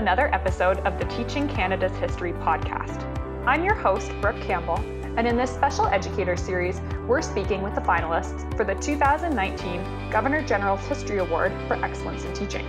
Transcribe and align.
another 0.00 0.34
episode 0.34 0.78
of 0.78 0.98
the 0.98 1.04
Teaching 1.14 1.46
Canada's 1.46 1.94
History 1.98 2.32
podcast. 2.32 3.04
I'm 3.46 3.62
your 3.62 3.74
host, 3.74 4.10
Brooke 4.22 4.40
Campbell, 4.40 4.78
and 5.18 5.28
in 5.28 5.36
this 5.36 5.50
special 5.50 5.88
educator 5.88 6.38
series, 6.38 6.80
we're 7.06 7.20
speaking 7.20 7.60
with 7.60 7.74
the 7.74 7.82
finalists 7.82 8.56
for 8.56 8.64
the 8.64 8.74
2019 8.76 10.10
Governor 10.10 10.40
General's 10.40 10.80
History 10.86 11.18
Award 11.18 11.52
for 11.68 11.74
Excellence 11.84 12.24
in 12.24 12.32
Teaching. 12.32 12.64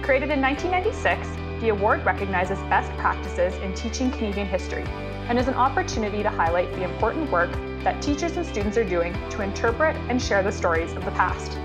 Created 0.00 0.30
in 0.30 0.40
1996, 0.40 1.26
the 1.60 1.70
award 1.70 2.06
recognizes 2.06 2.56
best 2.70 2.92
practices 2.98 3.52
in 3.64 3.74
teaching 3.74 4.12
Canadian 4.12 4.46
history 4.46 4.84
and 5.28 5.40
is 5.40 5.48
an 5.48 5.54
opportunity 5.54 6.22
to 6.22 6.30
highlight 6.30 6.70
the 6.74 6.84
important 6.84 7.28
work 7.32 7.50
that 7.82 8.00
teachers 8.00 8.36
and 8.36 8.46
students 8.46 8.76
are 8.76 8.84
doing 8.84 9.12
to 9.30 9.42
interpret 9.42 9.96
and 10.08 10.22
share 10.22 10.44
the 10.44 10.52
stories 10.52 10.92
of 10.92 11.04
the 11.04 11.10
past. 11.10 11.58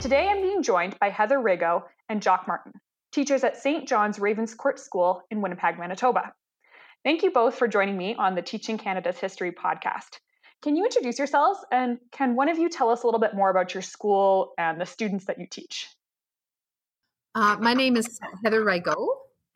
Today, 0.00 0.26
I'm 0.28 0.42
being 0.42 0.60
joined 0.60 0.98
by 0.98 1.10
Heather 1.10 1.38
Rigo 1.38 1.84
and 2.08 2.20
Jock 2.20 2.48
Martin, 2.48 2.72
teachers 3.14 3.44
at 3.44 3.56
St. 3.56 3.86
John's 3.86 4.18
Ravenscourt 4.18 4.78
School 4.78 5.22
in 5.30 5.40
Winnipeg, 5.40 5.78
Manitoba. 5.78 6.32
Thank 7.04 7.22
you 7.22 7.30
both 7.30 7.54
for 7.54 7.68
joining 7.68 7.96
me 7.96 8.16
on 8.16 8.34
the 8.34 8.42
Teaching 8.42 8.76
Canada's 8.76 9.18
History 9.18 9.52
podcast. 9.52 10.18
Can 10.62 10.74
you 10.74 10.84
introduce 10.84 11.18
yourselves 11.18 11.60
and 11.70 11.98
can 12.10 12.34
one 12.34 12.48
of 12.48 12.58
you 12.58 12.68
tell 12.68 12.90
us 12.90 13.04
a 13.04 13.06
little 13.06 13.20
bit 13.20 13.34
more 13.34 13.50
about 13.50 13.72
your 13.72 13.82
school 13.82 14.52
and 14.58 14.80
the 14.80 14.86
students 14.86 15.26
that 15.26 15.38
you 15.38 15.46
teach? 15.46 15.88
Uh, 17.36 17.56
my 17.60 17.74
name 17.74 17.96
is 17.96 18.18
Heather 18.42 18.64
Rigo, 18.64 18.96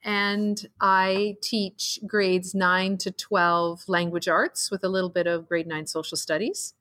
and 0.04 0.64
I 0.80 1.36
teach 1.42 1.98
grades 2.06 2.54
9 2.54 2.98
to 2.98 3.10
12 3.10 3.88
language 3.88 4.28
arts 4.28 4.70
with 4.70 4.84
a 4.84 4.88
little 4.88 5.10
bit 5.10 5.26
of 5.26 5.48
grade 5.48 5.66
9 5.66 5.86
social 5.86 6.16
studies. 6.16 6.74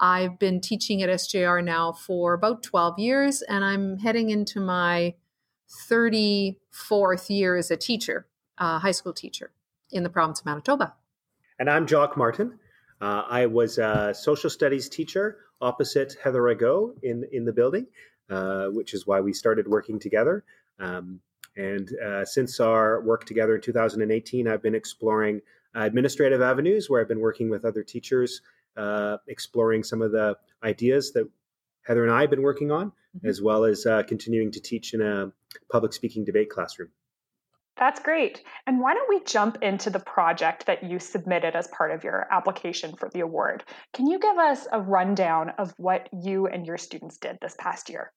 I've 0.00 0.38
been 0.38 0.60
teaching 0.60 1.02
at 1.02 1.10
SJR 1.10 1.62
now 1.62 1.92
for 1.92 2.32
about 2.32 2.62
12 2.62 2.98
years, 2.98 3.42
and 3.42 3.64
I'm 3.64 3.98
heading 3.98 4.30
into 4.30 4.58
my 4.58 5.14
34th 5.70 7.30
year 7.30 7.56
as 7.56 7.70
a 7.70 7.76
teacher, 7.76 8.26
a 8.58 8.78
high 8.78 8.90
school 8.90 9.12
teacher 9.12 9.52
in 9.90 10.02
the 10.02 10.10
province 10.10 10.40
of 10.40 10.46
Manitoba. 10.46 10.94
And 11.58 11.68
I'm 11.68 11.86
Jock 11.86 12.16
Martin. 12.16 12.58
Uh, 13.00 13.24
I 13.28 13.46
was 13.46 13.78
a 13.78 14.14
social 14.14 14.50
studies 14.50 14.88
teacher 14.88 15.38
opposite 15.60 16.16
Heather 16.22 16.42
Rigo 16.42 16.94
in, 17.02 17.24
in 17.32 17.44
the 17.44 17.52
building, 17.52 17.86
uh, 18.30 18.66
which 18.66 18.94
is 18.94 19.06
why 19.06 19.20
we 19.20 19.32
started 19.32 19.68
working 19.68 19.98
together. 19.98 20.44
Um, 20.78 21.20
and 21.56 21.90
uh, 21.98 22.24
since 22.24 22.60
our 22.60 23.00
work 23.02 23.24
together 23.24 23.56
in 23.56 23.60
2018, 23.60 24.48
I've 24.48 24.62
been 24.62 24.74
exploring 24.74 25.40
administrative 25.74 26.40
avenues 26.40 26.88
where 26.88 27.00
I've 27.00 27.08
been 27.08 27.20
working 27.20 27.50
with 27.50 27.64
other 27.64 27.82
teachers 27.82 28.40
uh, 28.76 29.18
exploring 29.28 29.82
some 29.82 30.02
of 30.02 30.12
the 30.12 30.36
ideas 30.62 31.12
that 31.12 31.28
Heather 31.82 32.04
and 32.04 32.12
I 32.12 32.22
have 32.22 32.30
been 32.30 32.42
working 32.42 32.70
on, 32.70 32.88
mm-hmm. 32.88 33.26
as 33.26 33.40
well 33.42 33.64
as 33.64 33.86
uh, 33.86 34.02
continuing 34.02 34.50
to 34.52 34.60
teach 34.60 34.94
in 34.94 35.02
a 35.02 35.32
public 35.70 35.92
speaking 35.92 36.24
debate 36.24 36.50
classroom. 36.50 36.90
That's 37.76 38.00
great. 38.00 38.42
And 38.66 38.78
why 38.78 38.92
don't 38.92 39.08
we 39.08 39.24
jump 39.24 39.62
into 39.62 39.88
the 39.88 40.00
project 40.00 40.66
that 40.66 40.84
you 40.84 40.98
submitted 40.98 41.56
as 41.56 41.66
part 41.68 41.92
of 41.92 42.04
your 42.04 42.26
application 42.30 42.94
for 42.94 43.08
the 43.08 43.20
award? 43.20 43.64
Can 43.94 44.06
you 44.06 44.18
give 44.18 44.36
us 44.36 44.66
a 44.70 44.80
rundown 44.80 45.50
of 45.56 45.72
what 45.78 46.08
you 46.12 46.46
and 46.46 46.66
your 46.66 46.76
students 46.76 47.16
did 47.16 47.38
this 47.40 47.56
past 47.58 47.88
year? 47.88 48.12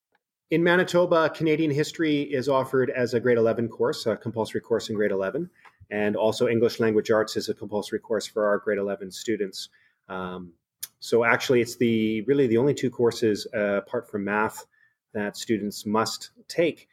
In 0.52 0.64
Manitoba, 0.64 1.30
Canadian 1.30 1.72
history 1.72 2.22
is 2.22 2.50
offered 2.50 2.90
as 2.90 3.14
a 3.14 3.20
grade 3.20 3.38
11 3.38 3.70
course, 3.70 4.06
a 4.06 4.18
compulsory 4.18 4.60
course 4.60 4.90
in 4.90 4.96
grade 4.96 5.12
11, 5.12 5.50
and 5.90 6.16
also 6.18 6.48
English 6.48 6.82
language 6.82 7.10
arts 7.10 7.38
is 7.38 7.48
a 7.48 7.54
compulsory 7.54 8.00
course 8.00 8.28
for 8.28 8.46
our 8.46 8.58
grade 8.58 8.78
11 8.78 9.12
students. 9.12 9.70
Um, 10.10 10.52
so 11.04 11.26
actually, 11.26 11.60
it's 11.60 11.76
the 11.76 12.22
really 12.22 12.48
the 12.48 12.56
only 12.56 12.74
two 12.74 12.90
courses 12.90 13.46
uh, 13.54 13.82
apart 13.84 14.10
from 14.10 14.24
math 14.24 14.66
that 15.14 15.36
students 15.36 15.86
must 15.86 16.30
take. 16.48 16.88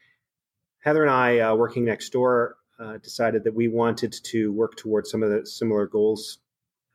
Heather 0.79 1.03
and 1.03 1.09
I, 1.09 1.39
uh, 1.39 1.55
working 1.55 1.85
next 1.85 2.09
door, 2.09 2.57
uh, 2.77 2.97
decided 2.97 3.45
that 3.45 3.55
we 3.55 3.69
wanted 3.69 4.11
to 4.11 4.51
work 4.51 4.75
towards 4.75 5.09
some 5.09 5.23
of 5.23 5.29
the 5.29 5.45
similar 5.45 5.87
goals 5.87 6.39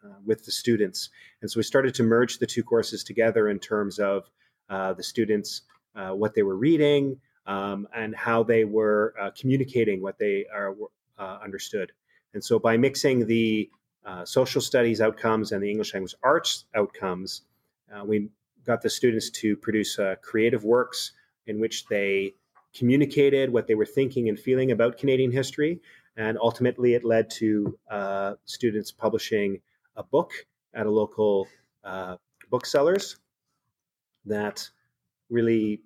uh, 0.04 0.12
with 0.27 0.44
the 0.44 0.53
students, 0.53 1.09
and 1.41 1.50
so 1.50 1.59
we 1.59 1.62
started 1.62 1.94
to 1.94 2.03
merge 2.03 2.37
the 2.37 2.47
two 2.47 2.62
courses 2.62 3.03
together 3.03 3.48
in 3.48 3.60
terms 3.60 3.98
of 3.98 4.25
uh, 4.69 4.93
the 4.93 5.03
students, 5.03 5.62
uh, 5.94 6.10
what 6.10 6.34
they 6.34 6.43
were 6.43 6.59
reading, 6.59 7.19
um, 7.47 7.88
and 7.94 8.15
how 8.15 8.43
they 8.43 8.66
were 8.66 9.15
communicating 9.41 10.03
what 10.03 10.19
they 10.19 10.44
are 10.54 10.77
understood. 11.19 11.93
And 12.34 12.44
so 12.44 12.59
by 12.59 12.77
mixing 12.77 13.27
the 13.27 13.71
uh, 14.06 14.25
social 14.25 14.61
studies 14.61 15.00
outcomes 15.00 15.50
and 15.50 15.61
the 15.61 15.69
English 15.69 15.93
language 15.93 16.15
arts 16.22 16.65
outcomes, 16.77 17.43
uh, 17.93 18.05
we 18.05 18.28
got 18.65 18.81
the 18.81 18.89
students 18.89 19.31
to 19.31 19.56
produce 19.56 19.99
uh, 19.99 20.15
creative 20.22 20.62
works 20.62 21.12
in 21.49 21.59
which 21.59 21.87
they 21.89 22.33
communicated 22.72 23.53
what 23.53 23.66
they 23.66 23.75
were 23.75 23.87
thinking 23.87 24.28
and 24.28 24.39
feeling 24.39 24.71
about 24.71 24.97
Canadian 24.97 25.33
history. 25.33 25.81
And 26.16 26.39
ultimately, 26.41 26.95
it 26.95 27.05
led 27.05 27.28
to 27.31 27.77
uh, 27.91 28.34
students 28.45 28.93
publishing 28.93 29.61
a 29.97 30.05
book 30.05 30.31
at 30.72 30.87
a 30.87 30.91
local 30.91 31.49
uh, 31.83 32.16
booksellers 32.49 33.16
that 34.25 34.69
really 35.31 35.81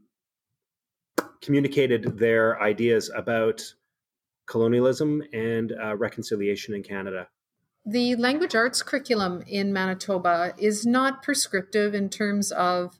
communicated 1.40 2.18
their 2.18 2.60
ideas 2.60 3.10
about 3.14 3.62
colonialism 4.46 5.22
and 5.32 5.72
reconciliation 5.96 6.74
in 6.74 6.82
Canada. 6.82 7.28
The 7.86 8.14
language 8.16 8.54
arts 8.54 8.82
curriculum 8.82 9.42
in 9.46 9.72
Manitoba 9.72 10.54
is 10.58 10.84
not 10.84 11.22
prescriptive 11.22 11.94
in 11.94 12.08
terms 12.10 12.52
of 12.52 12.98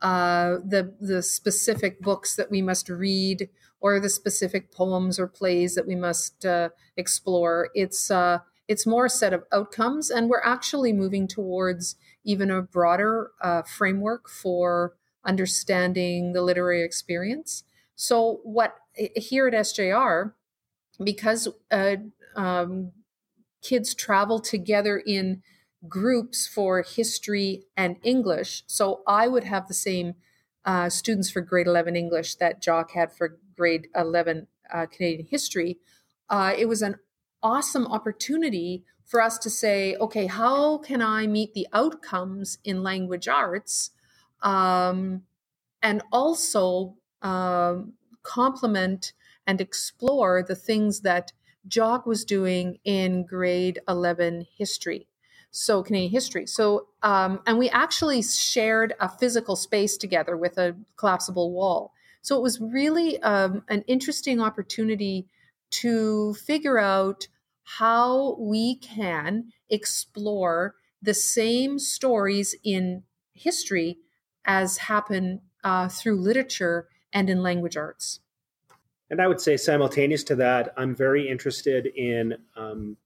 uh, 0.00 0.58
the 0.64 0.94
the 1.00 1.22
specific 1.22 2.00
books 2.00 2.36
that 2.36 2.50
we 2.50 2.62
must 2.62 2.88
read 2.88 3.48
or 3.80 3.98
the 3.98 4.08
specific 4.08 4.72
poems 4.72 5.18
or 5.18 5.26
plays 5.26 5.74
that 5.74 5.86
we 5.86 5.94
must 5.94 6.44
uh, 6.44 6.68
explore. 6.96 7.70
It's 7.74 8.10
uh, 8.10 8.40
it's 8.68 8.86
more 8.86 9.06
a 9.06 9.10
set 9.10 9.32
of 9.32 9.44
outcomes, 9.50 10.10
and 10.10 10.28
we're 10.28 10.42
actually 10.44 10.92
moving 10.92 11.26
towards 11.26 11.96
even 12.24 12.50
a 12.50 12.62
broader 12.62 13.30
uh, 13.40 13.62
framework 13.62 14.28
for 14.28 14.94
understanding 15.24 16.32
the 16.32 16.42
literary 16.42 16.84
experience. 16.84 17.64
So, 17.96 18.40
what 18.44 18.76
here 18.94 19.48
at 19.48 19.54
SJR, 19.54 20.32
because 21.02 21.48
uh, 21.70 21.96
um, 22.36 22.92
kids 23.62 23.94
travel 23.94 24.40
together 24.40 25.02
in 25.04 25.42
groups 25.88 26.46
for 26.46 26.82
history 26.82 27.64
and 27.76 27.96
English. 28.02 28.64
So 28.66 29.02
I 29.06 29.28
would 29.28 29.44
have 29.44 29.68
the 29.68 29.74
same 29.74 30.14
uh, 30.64 30.88
students 30.88 31.30
for 31.30 31.40
grade 31.40 31.66
11 31.66 31.96
English 31.96 32.36
that 32.36 32.60
Jock 32.60 32.92
had 32.92 33.12
for 33.12 33.38
grade 33.56 33.88
11 33.94 34.46
uh, 34.72 34.86
Canadian 34.86 35.26
history. 35.30 35.78
Uh, 36.28 36.54
it 36.56 36.66
was 36.66 36.82
an 36.82 36.96
awesome 37.42 37.86
opportunity 37.86 38.84
for 39.04 39.22
us 39.22 39.38
to 39.38 39.48
say, 39.48 39.96
okay, 39.96 40.26
how 40.26 40.78
can 40.78 41.00
I 41.00 41.26
meet 41.26 41.54
the 41.54 41.66
outcomes 41.72 42.58
in 42.64 42.82
language 42.82 43.26
arts 43.26 43.90
um, 44.42 45.22
and 45.82 46.02
also 46.12 46.96
um, 47.22 47.94
complement 48.22 49.14
and 49.46 49.60
explore 49.60 50.44
the 50.46 50.54
things 50.54 51.00
that 51.00 51.32
Jock 51.66 52.06
was 52.06 52.24
doing 52.24 52.78
in 52.84 53.24
grade 53.26 53.80
11 53.88 54.46
history. 54.56 55.08
So, 55.50 55.82
Canadian 55.82 56.12
history. 56.12 56.46
So, 56.46 56.88
um, 57.02 57.40
and 57.46 57.58
we 57.58 57.70
actually 57.70 58.22
shared 58.22 58.94
a 59.00 59.08
physical 59.08 59.56
space 59.56 59.96
together 59.96 60.36
with 60.36 60.58
a 60.58 60.76
collapsible 60.96 61.52
wall. 61.52 61.92
So, 62.20 62.36
it 62.36 62.42
was 62.42 62.60
really 62.60 63.20
um, 63.22 63.62
an 63.68 63.82
interesting 63.86 64.40
opportunity 64.40 65.26
to 65.70 66.34
figure 66.34 66.78
out 66.78 67.28
how 67.64 68.36
we 68.38 68.76
can 68.76 69.52
explore 69.68 70.74
the 71.02 71.14
same 71.14 71.78
stories 71.78 72.54
in 72.64 73.02
history 73.34 73.98
as 74.44 74.78
happen 74.78 75.40
uh, 75.64 75.88
through 75.88 76.20
literature 76.20 76.88
and 77.12 77.30
in 77.30 77.42
language 77.42 77.76
arts. 77.76 78.20
And 79.10 79.22
I 79.22 79.26
would 79.26 79.40
say, 79.40 79.56
simultaneous 79.56 80.22
to 80.24 80.36
that, 80.36 80.74
I'm 80.76 80.94
very 80.94 81.28
interested 81.28 81.86
in 81.86 82.36
um, 82.56 82.96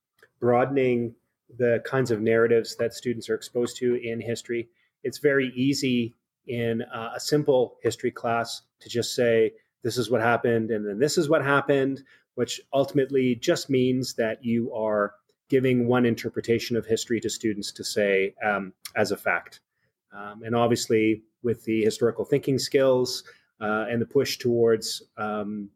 broadening 0.41 1.15
the 1.59 1.83
kinds 1.85 2.11
of 2.11 2.21
narratives 2.21 2.77
that 2.77 2.95
students 2.95 3.29
are 3.29 3.35
exposed 3.35 3.77
to 3.79 3.95
in 3.95 4.21
history. 4.21 4.69
It's 5.05 5.19
very 5.19 5.53
easy 5.55 6.15
in 6.47 6.83
uh, 6.83 7.11
a 7.15 7.21
simple 7.21 7.77
history 7.83 8.11
class 8.11 8.63
to 8.81 8.89
just 8.89 9.15
say, 9.15 9.53
this 9.85 9.97
is 9.97 10.11
what 10.11 10.21
happened, 10.21 10.71
and 10.71 10.87
then 10.87 10.99
this 10.99 11.19
is 11.19 11.29
what 11.29 11.45
happened, 11.45 12.03
which 12.35 12.61
ultimately 12.73 13.35
just 13.35 13.69
means 13.69 14.15
that 14.15 14.45
you 14.45 14.73
are 14.73 15.15
giving 15.49 15.87
one 15.87 16.07
interpretation 16.07 16.77
of 16.77 16.87
history 16.87 17.21
to 17.21 17.29
students 17.29 17.73
to 17.73 17.85
say 17.85 18.35
um, 18.45 18.73
as 18.97 19.13
a 19.13 19.17
fact. 19.17 19.61
Um, 20.13 20.43
and 20.45 20.55
obviously, 20.55 21.23
with 21.43 21.65
the 21.65 21.83
historical 21.83 22.25
thinking 22.25 22.59
skills 22.59 23.25
uh, 23.61 23.87
and 23.91 24.01
the 24.01 24.07
push 24.07 24.39
towards 24.39 25.03
um, 25.17 25.69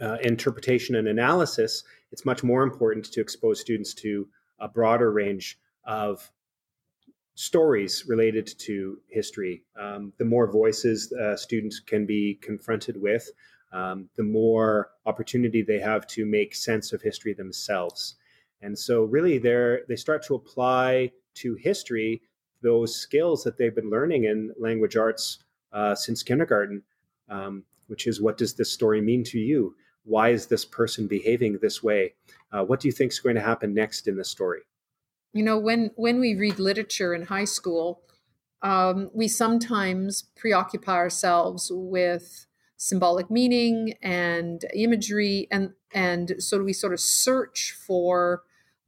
uh, 0.00 0.18
interpretation 0.22 0.96
and 0.96 1.08
analysis, 1.08 1.84
it's 2.10 2.24
much 2.24 2.42
more 2.42 2.62
important 2.62 3.04
to 3.12 3.20
expose 3.20 3.60
students 3.60 3.94
to 3.94 4.28
a 4.58 4.68
broader 4.68 5.12
range 5.12 5.58
of 5.84 6.30
stories 7.34 8.04
related 8.06 8.46
to 8.58 8.98
history. 9.08 9.62
Um, 9.78 10.12
the 10.18 10.24
more 10.24 10.50
voices 10.50 11.12
uh, 11.12 11.36
students 11.36 11.80
can 11.80 12.06
be 12.06 12.38
confronted 12.42 13.00
with, 13.00 13.30
um, 13.72 14.08
the 14.16 14.22
more 14.22 14.90
opportunity 15.06 15.62
they 15.62 15.80
have 15.80 16.06
to 16.08 16.26
make 16.26 16.54
sense 16.54 16.92
of 16.92 17.00
history 17.00 17.32
themselves. 17.32 18.16
And 18.60 18.78
so, 18.78 19.02
really, 19.04 19.38
they 19.38 19.78
they 19.88 19.96
start 19.96 20.22
to 20.26 20.34
apply 20.34 21.10
to 21.36 21.54
history 21.54 22.22
those 22.62 22.94
skills 22.94 23.42
that 23.42 23.56
they've 23.56 23.74
been 23.74 23.90
learning 23.90 24.24
in 24.24 24.52
language 24.58 24.96
arts 24.96 25.38
uh, 25.72 25.94
since 25.94 26.22
kindergarten, 26.22 26.82
um, 27.28 27.64
which 27.88 28.06
is 28.06 28.20
what 28.20 28.38
does 28.38 28.54
this 28.54 28.70
story 28.70 29.00
mean 29.00 29.24
to 29.24 29.38
you? 29.38 29.74
Why 30.04 30.30
is 30.30 30.46
this 30.46 30.64
person 30.64 31.06
behaving 31.06 31.58
this 31.58 31.82
way? 31.82 32.14
Uh, 32.50 32.64
what 32.64 32.80
do 32.80 32.88
you 32.88 32.92
think 32.92 33.12
is 33.12 33.20
going 33.20 33.36
to 33.36 33.40
happen 33.40 33.74
next 33.74 34.08
in 34.08 34.16
the 34.16 34.24
story? 34.24 34.60
You 35.32 35.42
know, 35.42 35.58
when 35.58 35.90
when 35.96 36.20
we 36.20 36.34
read 36.34 36.58
literature 36.58 37.14
in 37.14 37.22
high 37.22 37.44
school, 37.46 38.02
um, 38.62 39.10
we 39.14 39.28
sometimes 39.28 40.24
preoccupy 40.36 40.94
ourselves 40.94 41.70
with 41.72 42.46
symbolic 42.76 43.30
meaning 43.30 43.94
and 44.02 44.64
imagery, 44.74 45.48
and 45.50 45.72
and 45.92 46.34
so 46.38 46.62
we 46.62 46.72
sort 46.72 46.92
of 46.92 47.00
search 47.00 47.74
for 47.86 48.42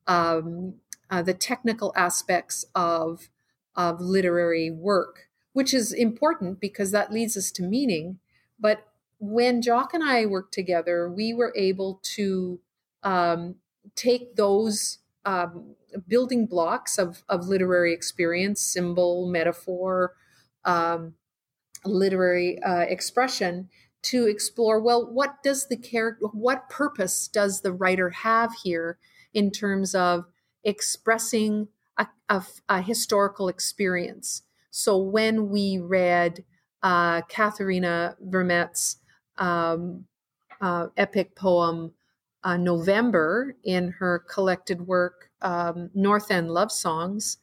um, 0.06 0.74
uh, 1.10 1.22
the 1.22 1.34
technical 1.34 1.92
aspects 1.96 2.64
of 2.74 3.30
of 3.76 4.00
literary 4.00 4.70
work, 4.70 5.28
which 5.52 5.72
is 5.72 5.92
important 5.92 6.60
because 6.60 6.90
that 6.90 7.12
leads 7.12 7.36
us 7.36 7.50
to 7.52 7.62
meaning. 7.62 8.18
But 8.58 8.86
when 9.30 9.62
Jock 9.62 9.94
and 9.94 10.04
I 10.04 10.26
worked 10.26 10.52
together, 10.52 11.10
we 11.10 11.32
were 11.32 11.52
able 11.56 12.00
to 12.14 12.60
um, 13.02 13.56
take 13.94 14.36
those 14.36 14.98
um, 15.24 15.74
building 16.06 16.46
blocks 16.46 16.98
of, 16.98 17.24
of 17.28 17.46
literary 17.46 17.94
experience, 17.94 18.60
symbol, 18.60 19.26
metaphor, 19.26 20.12
um, 20.64 21.14
literary 21.86 22.62
uh, 22.62 22.80
expression 22.80 23.68
to 24.02 24.26
explore 24.26 24.80
well 24.80 25.10
what 25.10 25.42
does 25.42 25.68
the 25.68 25.76
character 25.76 26.26
what 26.32 26.68
purpose 26.68 27.26
does 27.28 27.60
the 27.60 27.72
writer 27.72 28.10
have 28.10 28.52
here 28.62 28.98
in 29.32 29.50
terms 29.50 29.94
of 29.94 30.24
expressing 30.62 31.68
a, 31.98 32.06
a, 32.28 32.42
a 32.68 32.82
historical 32.82 33.48
experience? 33.48 34.42
So 34.70 34.98
when 34.98 35.48
we 35.48 35.78
read 35.78 36.44
uh, 36.82 37.22
Katherena 37.22 38.16
Vermette's 38.22 38.96
um, 39.38 40.04
uh, 40.60 40.88
epic 40.96 41.34
poem 41.34 41.92
uh, 42.42 42.56
November 42.56 43.56
in 43.64 43.88
her 43.92 44.24
collected 44.28 44.86
work 44.86 45.30
um, 45.42 45.90
North 45.94 46.30
End 46.30 46.50
Love 46.50 46.72
Songs, 46.72 47.38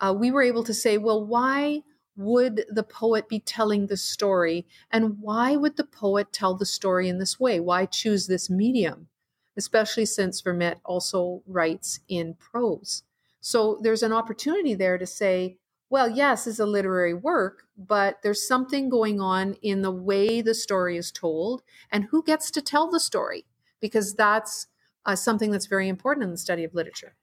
uh, 0.00 0.14
we 0.16 0.30
were 0.30 0.42
able 0.42 0.64
to 0.64 0.74
say, 0.74 0.98
well, 0.98 1.24
why 1.24 1.82
would 2.16 2.64
the 2.68 2.82
poet 2.82 3.28
be 3.28 3.40
telling 3.40 3.86
the 3.86 3.96
story? 3.96 4.66
And 4.90 5.18
why 5.20 5.56
would 5.56 5.76
the 5.76 5.84
poet 5.84 6.32
tell 6.32 6.54
the 6.54 6.66
story 6.66 7.08
in 7.08 7.18
this 7.18 7.40
way? 7.40 7.60
Why 7.60 7.86
choose 7.86 8.26
this 8.26 8.48
medium? 8.48 9.08
Especially 9.56 10.06
since 10.06 10.42
Vermette 10.42 10.80
also 10.84 11.42
writes 11.46 12.00
in 12.08 12.34
prose. 12.34 13.02
So 13.40 13.78
there's 13.82 14.02
an 14.02 14.12
opportunity 14.12 14.74
there 14.74 14.98
to 14.98 15.06
say, 15.06 15.58
well, 15.90 16.08
yes, 16.08 16.46
it's 16.46 16.58
a 16.58 16.66
literary 16.66 17.14
work, 17.14 17.64
but 17.76 18.16
there's 18.22 18.46
something 18.46 18.88
going 18.88 19.20
on 19.20 19.54
in 19.62 19.82
the 19.82 19.90
way 19.90 20.40
the 20.40 20.54
story 20.54 20.96
is 20.96 21.12
told 21.12 21.62
and 21.90 22.04
who 22.04 22.22
gets 22.22 22.50
to 22.52 22.62
tell 22.62 22.90
the 22.90 23.00
story, 23.00 23.44
because 23.80 24.14
that's 24.14 24.66
uh, 25.06 25.14
something 25.14 25.50
that's 25.50 25.66
very 25.66 25.88
important 25.88 26.24
in 26.24 26.30
the 26.30 26.38
study 26.38 26.64
of 26.64 26.74
literature. 26.74 27.14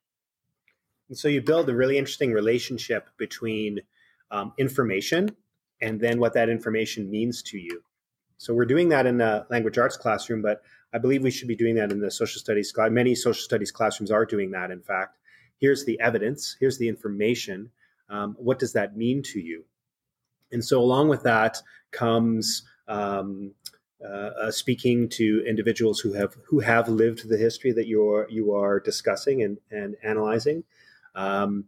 And 1.10 1.18
so 1.18 1.28
you 1.28 1.42
build 1.42 1.68
a 1.70 1.76
really 1.76 1.98
interesting 1.98 2.32
relationship 2.32 3.10
between 3.18 3.80
um, 4.30 4.54
information 4.58 5.36
and 5.82 6.00
then 6.00 6.20
what 6.20 6.34
that 6.34 6.48
information 6.48 7.10
means 7.10 7.42
to 7.44 7.58
you. 7.58 7.84
So 8.38 8.54
we're 8.54 8.66
doing 8.66 8.90
that 8.90 9.06
in 9.06 9.18
the 9.18 9.46
language 9.50 9.78
arts 9.78 9.98
classroom, 9.98 10.42
but 10.42 10.62
I 10.94 11.00
believe 11.00 11.24
we 11.24 11.32
should 11.32 11.48
be 11.48 11.56
doing 11.56 11.76
that 11.76 11.92
in 11.92 12.00
the 12.00 12.10
social 12.10 12.40
studies 12.40 12.72
class. 12.72 12.90
Many 12.92 13.16
social 13.16 13.42
studies 13.42 13.72
classrooms 13.72 14.12
are 14.12 14.26
doing 14.26 14.52
that, 14.52 14.72
in 14.72 14.82
fact. 14.82 15.18
Here's 15.60 15.86
the 15.86 16.00
evidence, 16.00 16.56
here's 16.60 16.78
the 16.78 16.88
information. 16.88 17.72
Um, 18.12 18.36
what 18.38 18.60
does 18.60 18.74
that 18.74 18.96
mean 18.96 19.24
to 19.24 19.40
you? 19.40 19.64
And 20.52 20.64
so, 20.64 20.80
along 20.80 21.08
with 21.08 21.24
that 21.24 21.58
comes 21.92 22.64
um, 22.88 23.54
uh, 24.04 24.08
uh, 24.08 24.52
speaking 24.52 25.08
to 25.08 25.44
individuals 25.48 26.00
who 26.00 26.14
have 26.14 26.36
who 26.46 26.60
have 26.60 26.90
lived 26.90 27.30
the 27.30 27.38
history 27.38 27.72
that 27.72 27.88
you 27.88 28.08
are 28.10 28.28
you 28.30 28.54
are 28.54 28.80
discussing 28.80 29.44
and 29.44 29.58
and 29.72 29.96
analyzing, 30.04 30.64
um, 31.16 31.66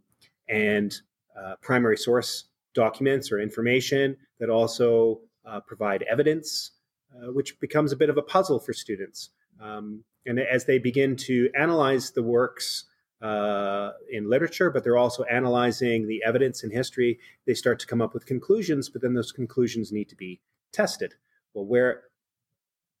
and 0.48 1.00
uh, 1.40 1.54
primary 1.62 1.96
source 1.96 2.44
documents 2.74 3.32
or 3.32 3.40
information 3.40 4.16
that 4.38 4.50
also 4.50 5.20
uh, 5.46 5.60
provide 5.60 6.02
evidence, 6.02 6.72
uh, 7.14 7.32
which 7.32 7.58
becomes 7.60 7.92
a 7.92 7.96
bit 7.96 8.10
of 8.10 8.18
a 8.18 8.22
puzzle 8.22 8.58
for 8.58 8.72
students. 8.72 9.30
Um, 9.60 10.04
and 10.26 10.40
as 10.40 10.64
they 10.64 10.78
begin 10.78 11.16
to 11.16 11.50
analyze 11.56 12.10
the 12.10 12.22
works 12.22 12.84
uh, 13.24 13.92
in 14.10 14.28
literature, 14.28 14.70
but 14.70 14.84
they're 14.84 14.98
also 14.98 15.24
analyzing 15.24 16.06
the 16.06 16.22
evidence 16.22 16.62
in 16.62 16.70
history, 16.70 17.18
they 17.46 17.54
start 17.54 17.78
to 17.78 17.86
come 17.86 18.02
up 18.02 18.12
with 18.12 18.26
conclusions, 18.26 18.90
but 18.90 19.00
then 19.00 19.14
those 19.14 19.32
conclusions 19.32 19.90
need 19.90 20.10
to 20.10 20.14
be 20.14 20.40
tested. 20.72 21.14
Well, 21.54 21.64
where 21.64 22.02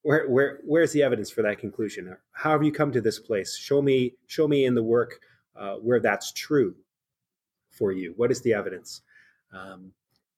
where 0.00 0.26
where 0.28 0.60
where's 0.64 0.92
the 0.92 1.02
evidence 1.02 1.30
for 1.30 1.42
that 1.42 1.58
conclusion? 1.58 2.16
How 2.32 2.52
have 2.52 2.64
you 2.64 2.72
come 2.72 2.90
to 2.92 3.02
this 3.02 3.18
place? 3.18 3.54
Show 3.54 3.82
me 3.82 4.14
show 4.26 4.48
me 4.48 4.64
in 4.64 4.74
the 4.74 4.82
work 4.82 5.20
uh, 5.54 5.74
where 5.74 6.00
that's 6.00 6.32
true 6.32 6.74
for 7.68 7.92
you. 7.92 8.14
What 8.16 8.30
is 8.30 8.40
the 8.40 8.54
evidence? 8.54 9.02
Um, 9.52 9.92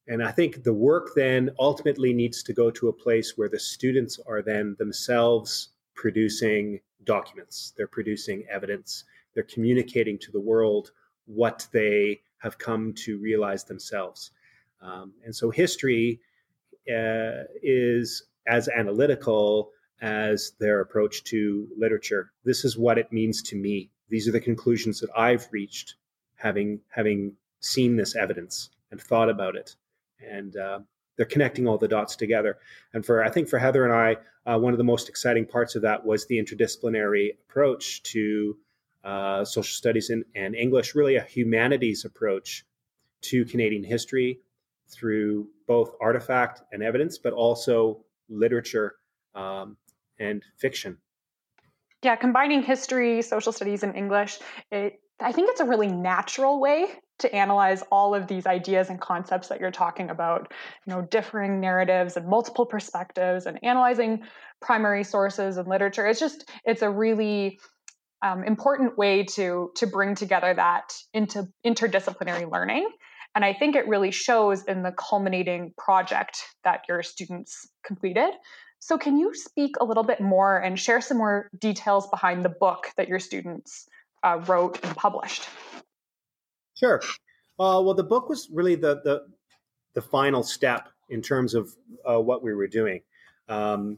and 0.09 0.21
I 0.21 0.31
think 0.31 0.63
the 0.63 0.73
work 0.73 1.11
then 1.15 1.51
ultimately 1.59 2.13
needs 2.13 2.43
to 2.43 2.53
go 2.53 2.69
to 2.71 2.89
a 2.89 2.93
place 2.93 3.37
where 3.37 3.49
the 3.49 3.59
students 3.59 4.19
are 4.27 4.41
then 4.41 4.75
themselves 4.79 5.69
producing 5.95 6.81
documents, 7.05 7.73
they're 7.77 7.87
producing 7.87 8.45
evidence, 8.49 9.05
they're 9.37 9.43
communicating 9.43 10.17
to 10.17 10.31
the 10.31 10.39
world 10.39 10.89
what 11.27 11.67
they 11.71 12.19
have 12.39 12.57
come 12.57 12.91
to 12.91 13.19
realize 13.19 13.63
themselves. 13.63 14.31
Um, 14.81 15.13
and 15.23 15.35
so 15.35 15.51
history 15.51 16.19
uh, 16.89 17.45
is 17.61 18.23
as 18.47 18.67
analytical 18.67 19.69
as 20.01 20.53
their 20.59 20.81
approach 20.81 21.23
to 21.25 21.67
literature. 21.77 22.31
This 22.45 22.65
is 22.65 22.79
what 22.79 22.97
it 22.97 23.13
means 23.13 23.43
to 23.43 23.55
me. 23.55 23.91
These 24.09 24.27
are 24.27 24.31
the 24.31 24.39
conclusions 24.39 24.99
that 25.01 25.11
I've 25.15 25.47
reached 25.51 25.97
having 26.33 26.79
having 26.89 27.33
seen 27.59 27.95
this 27.95 28.15
evidence 28.15 28.71
and 28.89 28.99
thought 28.99 29.29
about 29.29 29.55
it, 29.55 29.75
and 30.19 30.57
uh, 30.57 30.79
they're 31.15 31.27
connecting 31.27 31.67
all 31.67 31.77
the 31.77 31.87
dots 31.87 32.15
together. 32.15 32.57
And 32.93 33.05
for 33.05 33.23
I 33.23 33.29
think 33.29 33.49
for 33.49 33.59
Heather 33.59 33.85
and 33.85 33.93
I, 33.93 34.17
uh, 34.51 34.57
one 34.57 34.73
of 34.73 34.79
the 34.79 34.83
most 34.83 35.09
exciting 35.09 35.45
parts 35.45 35.75
of 35.75 35.83
that 35.83 36.03
was 36.03 36.25
the 36.25 36.41
interdisciplinary 36.41 37.35
approach 37.47 38.01
to 38.13 38.57
uh, 39.03 39.45
social 39.45 39.73
studies 39.73 40.09
and, 40.09 40.23
and 40.35 40.55
English, 40.55 40.95
really 40.95 41.15
a 41.15 41.23
humanities 41.23 42.05
approach 42.05 42.65
to 43.21 43.45
Canadian 43.45 43.83
history 43.83 44.39
through 44.89 45.47
both 45.67 45.91
artifact 46.01 46.61
and 46.71 46.81
evidence, 46.81 47.17
but 47.17 47.33
also 47.33 48.03
literature 48.29 48.95
um, 49.35 49.77
and 50.19 50.43
fiction. 50.57 50.97
Yeah, 52.03 52.15
combining 52.15 52.61
history, 52.61 53.21
social 53.21 53.51
studies, 53.51 53.83
and 53.83 53.95
English, 53.95 54.39
it 54.71 54.99
I 55.19 55.31
think 55.31 55.49
it's 55.49 55.61
a 55.61 55.65
really 55.65 55.87
natural 55.87 56.59
way 56.59 56.87
to 57.19 57.33
analyze 57.33 57.81
all 57.91 58.13
of 58.13 58.27
these 58.27 58.45
ideas 58.45 58.89
and 58.89 59.01
concepts 59.01 59.47
that 59.47 59.59
you're 59.59 59.71
talking 59.71 60.11
about, 60.11 60.53
you 60.85 60.93
know, 60.93 61.01
differing 61.01 61.59
narratives 61.59 62.15
and 62.17 62.27
multiple 62.27 62.67
perspectives 62.67 63.47
and 63.47 63.59
analyzing 63.63 64.21
primary 64.61 65.03
sources 65.03 65.57
and 65.57 65.67
literature. 65.67 66.05
It's 66.05 66.19
just, 66.19 66.47
it's 66.65 66.83
a 66.83 66.89
really 66.89 67.59
um, 68.21 68.43
important 68.43 68.97
way 68.97 69.23
to 69.23 69.71
to 69.75 69.87
bring 69.87 70.15
together 70.15 70.53
that 70.53 70.93
into 71.13 71.47
interdisciplinary 71.65 72.51
learning. 72.51 72.89
And 73.35 73.45
I 73.45 73.53
think 73.53 73.75
it 73.75 73.87
really 73.87 74.11
shows 74.11 74.63
in 74.63 74.81
the 74.81 74.91
culminating 74.91 75.73
project 75.77 76.41
that 76.63 76.81
your 76.89 77.03
students 77.03 77.69
completed. 77.85 78.31
So, 78.79 78.97
can 78.97 79.17
you 79.17 79.33
speak 79.33 79.75
a 79.79 79.85
little 79.85 80.03
bit 80.03 80.21
more 80.21 80.57
and 80.57 80.79
share 80.79 81.01
some 81.01 81.17
more 81.17 81.49
details 81.59 82.07
behind 82.07 82.45
the 82.45 82.49
book 82.49 82.91
that 82.97 83.07
your 83.07 83.19
students 83.19 83.87
uh, 84.23 84.41
wrote 84.47 84.83
and 84.83 84.95
published? 84.95 85.47
Sure. 86.75 87.01
Uh, 87.59 87.81
well, 87.83 87.93
the 87.93 88.03
book 88.03 88.29
was 88.29 88.49
really 88.51 88.75
the 88.75 89.01
the, 89.03 89.21
the 89.93 90.01
final 90.01 90.43
step 90.43 90.89
in 91.09 91.21
terms 91.21 91.53
of 91.53 91.75
uh, 92.09 92.19
what 92.19 92.43
we 92.43 92.53
were 92.53 92.67
doing. 92.67 93.01
Um, 93.49 93.97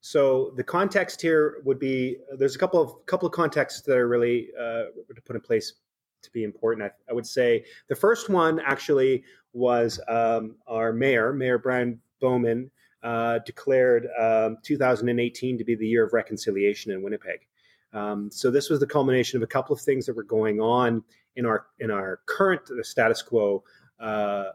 so 0.00 0.52
the 0.56 0.64
context 0.64 1.20
here 1.20 1.60
would 1.64 1.78
be 1.78 2.18
there's 2.38 2.54
a 2.54 2.58
couple 2.58 2.80
of 2.80 3.06
couple 3.06 3.26
of 3.26 3.32
contexts 3.32 3.82
that 3.82 3.96
are 3.96 4.08
really 4.08 4.48
uh, 4.58 4.84
to 5.14 5.22
put 5.24 5.36
in 5.36 5.42
place 5.42 5.74
to 6.22 6.30
be 6.32 6.44
important. 6.44 6.90
I, 6.90 7.10
I, 7.10 7.14
would 7.14 7.26
say 7.26 7.64
the 7.88 7.94
first 7.94 8.28
one 8.28 8.60
actually 8.60 9.24
was 9.52 10.00
um, 10.08 10.56
our 10.66 10.92
mayor, 10.92 11.32
Mayor 11.32 11.58
Brian 11.58 12.00
Bowman, 12.20 12.70
uh, 13.02 13.38
declared 13.46 14.08
um, 14.20 14.58
2018 14.62 15.58
to 15.58 15.64
be 15.64 15.74
the 15.74 15.86
year 15.86 16.04
of 16.04 16.12
reconciliation 16.12 16.90
in 16.92 17.02
Winnipeg. 17.02 17.46
Um, 17.92 18.30
so 18.30 18.50
this 18.50 18.68
was 18.68 18.80
the 18.80 18.86
culmination 18.86 19.36
of 19.36 19.42
a 19.42 19.46
couple 19.46 19.74
of 19.74 19.80
things 19.80 20.06
that 20.06 20.16
were 20.16 20.24
going 20.24 20.60
on 20.60 21.02
in 21.36 21.46
our 21.46 21.66
in 21.78 21.90
our 21.90 22.20
current 22.26 22.62
status 22.82 23.22
quo 23.22 23.62
uh, 24.00 24.46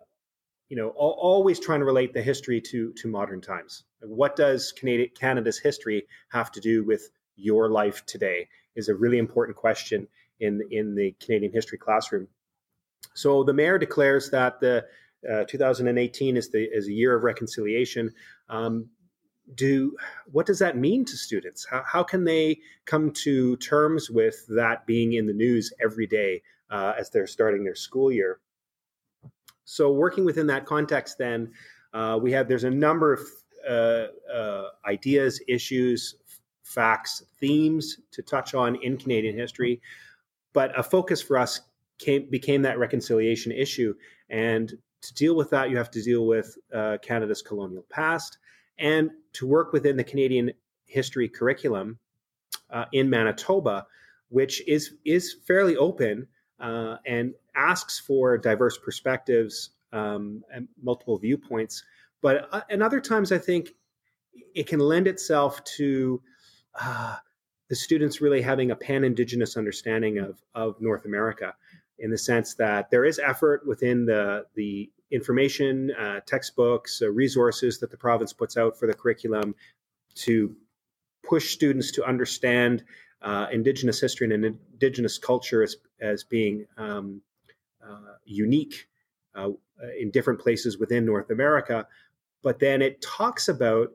you 0.73 0.79
know, 0.79 0.89
always 0.89 1.59
trying 1.59 1.81
to 1.81 1.85
relate 1.85 2.15
the 2.15 2.21
history 2.23 2.59
to 2.59 2.91
to 2.93 3.07
modern 3.07 3.41
times. 3.41 3.83
What 4.01 4.35
does 4.35 4.71
Canada, 4.71 5.07
Canada's 5.07 5.59
history 5.59 6.07
have 6.29 6.51
to 6.53 6.59
do 6.59 6.83
with 6.83 7.11
your 7.35 7.69
life 7.69 8.03
today? 8.07 8.49
Is 8.75 8.89
a 8.89 8.95
really 8.95 9.19
important 9.19 9.55
question 9.55 10.07
in 10.39 10.67
in 10.71 10.95
the 10.95 11.15
Canadian 11.23 11.53
history 11.53 11.77
classroom. 11.77 12.27
So 13.13 13.43
the 13.43 13.53
mayor 13.53 13.77
declares 13.77 14.31
that 14.31 14.61
the 14.61 14.85
uh, 15.31 15.43
2018 15.43 16.37
is 16.37 16.49
the 16.49 16.63
is 16.63 16.87
a 16.87 16.91
year 16.91 17.15
of 17.15 17.21
reconciliation. 17.21 18.11
Um, 18.49 18.89
do 19.53 19.95
what 20.31 20.47
does 20.47 20.57
that 20.57 20.75
mean 20.75 21.05
to 21.05 21.15
students? 21.15 21.67
How, 21.69 21.83
how 21.85 22.01
can 22.01 22.23
they 22.23 22.61
come 22.85 23.11
to 23.25 23.57
terms 23.57 24.09
with 24.09 24.43
that 24.47 24.87
being 24.87 25.13
in 25.13 25.27
the 25.27 25.33
news 25.33 25.71
every 25.79 26.07
day 26.07 26.41
uh, 26.71 26.93
as 26.97 27.11
they're 27.11 27.27
starting 27.27 27.63
their 27.63 27.75
school 27.75 28.11
year? 28.11 28.39
So 29.65 29.91
working 29.91 30.25
within 30.25 30.47
that 30.47 30.65
context, 30.65 31.17
then 31.17 31.51
uh, 31.93 32.19
we 32.21 32.31
have 32.31 32.47
there's 32.47 32.63
a 32.63 32.69
number 32.69 33.13
of 33.13 33.21
uh, 33.67 34.07
uh 34.33 34.69
ideas, 34.85 35.41
issues, 35.47 36.15
facts, 36.63 37.23
themes 37.39 37.99
to 38.11 38.21
touch 38.21 38.53
on 38.53 38.75
in 38.83 38.97
Canadian 38.97 39.37
history, 39.37 39.81
but 40.53 40.77
a 40.77 40.83
focus 40.83 41.21
for 41.21 41.37
us 41.37 41.61
came 41.97 42.29
became 42.29 42.61
that 42.63 42.79
reconciliation 42.79 43.51
issue. 43.51 43.93
And 44.29 44.73
to 45.01 45.13
deal 45.13 45.35
with 45.35 45.49
that, 45.51 45.69
you 45.69 45.77
have 45.77 45.91
to 45.91 46.01
deal 46.01 46.25
with 46.25 46.57
uh, 46.73 46.97
Canada's 47.01 47.41
colonial 47.41 47.85
past. 47.89 48.37
And 48.79 49.11
to 49.33 49.45
work 49.45 49.71
within 49.73 49.97
the 49.97 50.03
Canadian 50.03 50.51
history 50.85 51.29
curriculum 51.29 51.99
uh, 52.69 52.85
in 52.91 53.09
Manitoba, 53.09 53.85
which 54.29 54.67
is 54.67 54.95
is 55.05 55.35
fairly 55.45 55.75
open 55.77 56.27
uh, 56.59 56.97
and 57.05 57.33
asks 57.55 57.99
for 57.99 58.37
diverse 58.37 58.77
perspectives 58.77 59.71
um, 59.91 60.43
and 60.53 60.67
multiple 60.81 61.17
viewpoints. 61.17 61.83
But 62.21 62.47
uh, 62.51 62.61
and 62.69 62.81
other 62.81 62.99
times, 62.99 63.31
I 63.31 63.37
think 63.37 63.71
it 64.55 64.67
can 64.67 64.79
lend 64.79 65.07
itself 65.07 65.63
to 65.77 66.21
uh, 66.79 67.17
the 67.69 67.75
students 67.75 68.21
really 68.21 68.41
having 68.41 68.71
a 68.71 68.75
pan 68.75 69.03
Indigenous 69.03 69.57
understanding 69.57 70.17
of 70.19 70.41
of 70.55 70.79
North 70.81 71.05
America 71.05 71.53
in 71.99 72.09
the 72.09 72.17
sense 72.17 72.55
that 72.55 72.89
there 72.89 73.05
is 73.05 73.19
effort 73.19 73.65
within 73.67 74.05
the 74.05 74.45
the 74.55 74.91
information, 75.11 75.91
uh, 75.91 76.19
textbooks, 76.25 77.01
uh, 77.01 77.09
resources 77.11 77.79
that 77.79 77.91
the 77.91 77.97
province 77.97 78.33
puts 78.33 78.57
out 78.57 78.77
for 78.77 78.87
the 78.87 78.93
curriculum 78.93 79.53
to 80.15 80.55
push 81.23 81.51
students 81.51 81.91
to 81.91 82.03
understand 82.03 82.83
uh, 83.23 83.47
Indigenous 83.51 83.99
history 83.99 84.31
and 84.31 84.45
Indigenous 84.45 85.17
culture 85.17 85.63
as, 85.63 85.77
as 86.01 86.23
being 86.23 86.65
um, 86.77 87.21
uh, 87.83 88.15
unique 88.25 88.87
uh, 89.35 89.49
in 89.99 90.11
different 90.11 90.39
places 90.39 90.77
within 90.77 91.05
North 91.05 91.29
America. 91.29 91.87
But 92.43 92.59
then 92.59 92.81
it 92.81 93.01
talks 93.01 93.47
about 93.47 93.91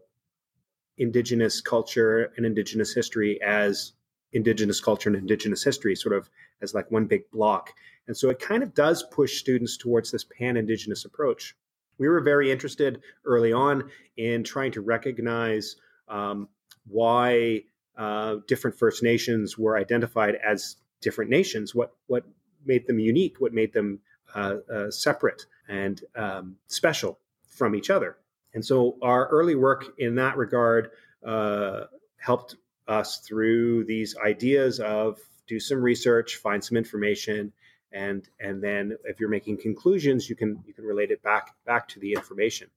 Indigenous 0.97 1.61
culture 1.61 2.33
and 2.37 2.45
Indigenous 2.45 2.93
history 2.93 3.41
as 3.43 3.93
Indigenous 4.33 4.81
culture 4.81 5.09
and 5.09 5.17
Indigenous 5.17 5.63
history, 5.63 5.95
sort 5.95 6.15
of 6.15 6.29
as 6.61 6.75
like 6.75 6.91
one 6.91 7.07
big 7.07 7.31
block. 7.31 7.73
And 8.07 8.17
so 8.17 8.31
it 8.31 8.41
kind 8.41 8.63
of 8.63 8.75
does 8.75 9.05
push 9.05 9.39
students 9.39 9.77
towards 9.77 10.11
this 10.11 10.25
pan 10.25 10.57
Indigenous 10.57 11.05
approach. 11.05 11.55
We 11.99 12.09
were 12.09 12.21
very 12.21 12.51
interested 12.51 13.01
early 13.25 13.53
on 13.53 13.91
in 14.17 14.43
trying 14.43 14.73
to 14.73 14.81
recognize 14.81 15.77
um, 16.09 16.49
why 16.87 17.63
uh, 17.99 18.37
different 18.47 18.79
First 18.79 19.03
Nations 19.03 19.59
were 19.59 19.77
identified 19.77 20.37
as 20.37 20.77
different 21.01 21.31
nations, 21.31 21.75
what, 21.75 21.93
what 22.07 22.25
made 22.65 22.87
them 22.87 22.99
unique, 22.99 23.41
what 23.41 23.53
made 23.53 23.73
them 23.73 24.01
uh, 24.35 24.57
uh, 24.73 24.91
separate 24.91 25.47
and 25.69 26.03
um, 26.17 26.57
special 26.69 27.19
from 27.49 27.75
each 27.75 27.91
other. 27.91 28.17
And 28.55 28.65
so 28.65 28.97
our 29.03 29.29
early 29.29 29.55
work 29.55 29.85
in 29.99 30.15
that 30.17 30.37
regard 30.37 30.91
uh, 31.25 31.85
helped 32.17 32.57
us 32.87 33.19
through 33.19 33.85
these 33.85 34.17
ideas 34.17 34.81
of 34.81 35.19
do 35.47 35.61
some 35.61 35.81
research, 35.81 36.37
find 36.37 36.63
some 36.63 36.77
information, 36.77 37.53
and 37.93 38.29
and 38.39 38.63
then 38.63 38.97
if 39.05 39.19
you're 39.19 39.29
making 39.29 39.59
conclusions, 39.59 40.29
you 40.29 40.37
can 40.37 40.63
you 40.67 40.75
can 40.75 40.85
relate 40.85 41.11
it 41.11 41.23
back 41.23 41.55
back 41.65 41.89
to 41.89 42.01
the 42.01 42.13
information. 42.13 42.69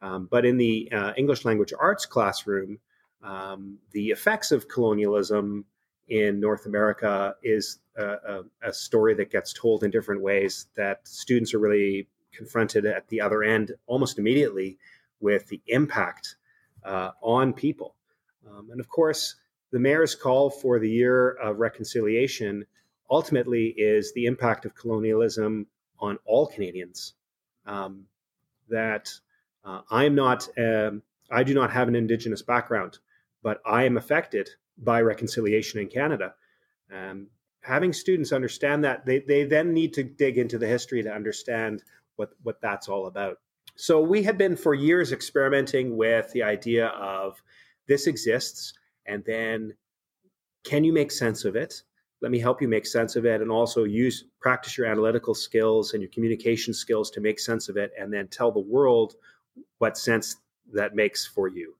Um, 0.00 0.28
but 0.30 0.44
in 0.44 0.56
the 0.56 0.90
uh, 0.92 1.12
English 1.16 1.44
language 1.44 1.72
arts 1.78 2.06
classroom, 2.06 2.78
um, 3.22 3.78
the 3.92 4.08
effects 4.08 4.52
of 4.52 4.68
colonialism 4.68 5.64
in 6.08 6.40
North 6.40 6.66
America 6.66 7.34
is 7.42 7.78
a, 7.96 8.04
a, 8.04 8.42
a, 8.64 8.72
story 8.72 9.14
that 9.14 9.30
gets 9.30 9.52
told 9.52 9.84
in 9.84 9.90
different 9.90 10.20
ways 10.20 10.66
that 10.76 11.06
students 11.06 11.54
are 11.54 11.58
really 11.58 12.08
confronted 12.32 12.84
at 12.84 13.06
the 13.08 13.20
other 13.20 13.42
end 13.42 13.72
almost 13.86 14.18
immediately 14.18 14.78
with 15.20 15.46
the 15.48 15.60
impact 15.68 16.36
uh, 16.84 17.10
on 17.22 17.52
people. 17.52 17.94
Um, 18.50 18.70
and 18.70 18.80
of 18.80 18.88
course, 18.88 19.36
the 19.70 19.78
mayor's 19.78 20.14
call 20.14 20.50
for 20.50 20.78
the 20.78 20.90
year 20.90 21.30
of 21.30 21.58
reconciliation 21.58 22.66
ultimately 23.10 23.68
is 23.76 24.12
the 24.14 24.26
impact 24.26 24.64
of 24.64 24.74
colonialism 24.74 25.66
on 25.98 26.18
all 26.24 26.46
Canadians. 26.46 27.14
Um, 27.64 28.06
that 28.68 29.08
uh, 29.64 29.82
I'm 29.90 30.14
not, 30.14 30.48
um, 30.58 31.02
I 31.30 31.44
do 31.44 31.54
not 31.54 31.70
have 31.70 31.88
an 31.88 31.94
Indigenous 31.94 32.42
background, 32.42 32.98
but 33.42 33.60
I 33.66 33.84
am 33.84 33.96
affected 33.96 34.48
by 34.78 35.00
reconciliation 35.00 35.80
in 35.80 35.88
Canada. 35.88 36.34
Um, 36.92 37.28
having 37.62 37.92
students 37.92 38.32
understand 38.32 38.84
that, 38.84 39.06
they, 39.06 39.20
they 39.20 39.44
then 39.44 39.72
need 39.72 39.94
to 39.94 40.02
dig 40.02 40.38
into 40.38 40.58
the 40.58 40.66
history 40.66 41.02
to 41.02 41.12
understand 41.12 41.82
what, 42.16 42.30
what 42.42 42.60
that's 42.60 42.88
all 42.88 43.06
about. 43.06 43.38
So 43.76 44.00
we 44.00 44.22
had 44.22 44.36
been 44.36 44.56
for 44.56 44.74
years 44.74 45.12
experimenting 45.12 45.96
with 45.96 46.30
the 46.32 46.42
idea 46.42 46.88
of 46.88 47.42
this 47.88 48.06
exists 48.06 48.74
and 49.06 49.24
then 49.24 49.74
can 50.64 50.84
you 50.84 50.92
make 50.92 51.10
sense 51.10 51.44
of 51.44 51.56
it 51.56 51.82
let 52.20 52.30
me 52.30 52.38
help 52.38 52.62
you 52.62 52.68
make 52.68 52.86
sense 52.86 53.16
of 53.16 53.26
it 53.26 53.40
and 53.42 53.50
also 53.50 53.82
use 53.82 54.24
practice 54.40 54.78
your 54.78 54.86
analytical 54.86 55.34
skills 55.34 55.92
and 55.92 56.02
your 56.02 56.10
communication 56.10 56.72
skills 56.72 57.10
to 57.10 57.20
make 57.20 57.40
sense 57.40 57.68
of 57.68 57.76
it 57.76 57.90
and 57.98 58.12
then 58.12 58.28
tell 58.28 58.52
the 58.52 58.60
world 58.60 59.14
what 59.78 59.98
sense 59.98 60.36
that 60.72 60.94
makes 60.94 61.26
for 61.26 61.48
you 61.48 61.74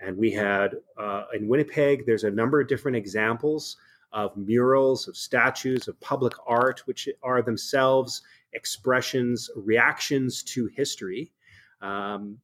and 0.00 0.16
we 0.16 0.30
had 0.30 0.76
uh, 0.98 1.24
in 1.34 1.48
winnipeg 1.48 2.04
there's 2.06 2.24
a 2.24 2.30
number 2.30 2.60
of 2.60 2.68
different 2.68 2.96
examples 2.96 3.76
of 4.12 4.36
murals 4.36 5.06
of 5.06 5.16
statues 5.16 5.86
of 5.88 6.00
public 6.00 6.32
art 6.46 6.80
which 6.86 7.08
are 7.22 7.42
themselves 7.42 8.22
expressions 8.52 9.50
reactions 9.56 10.42
to 10.42 10.66
history. 10.66 11.32
Um, 11.80 12.38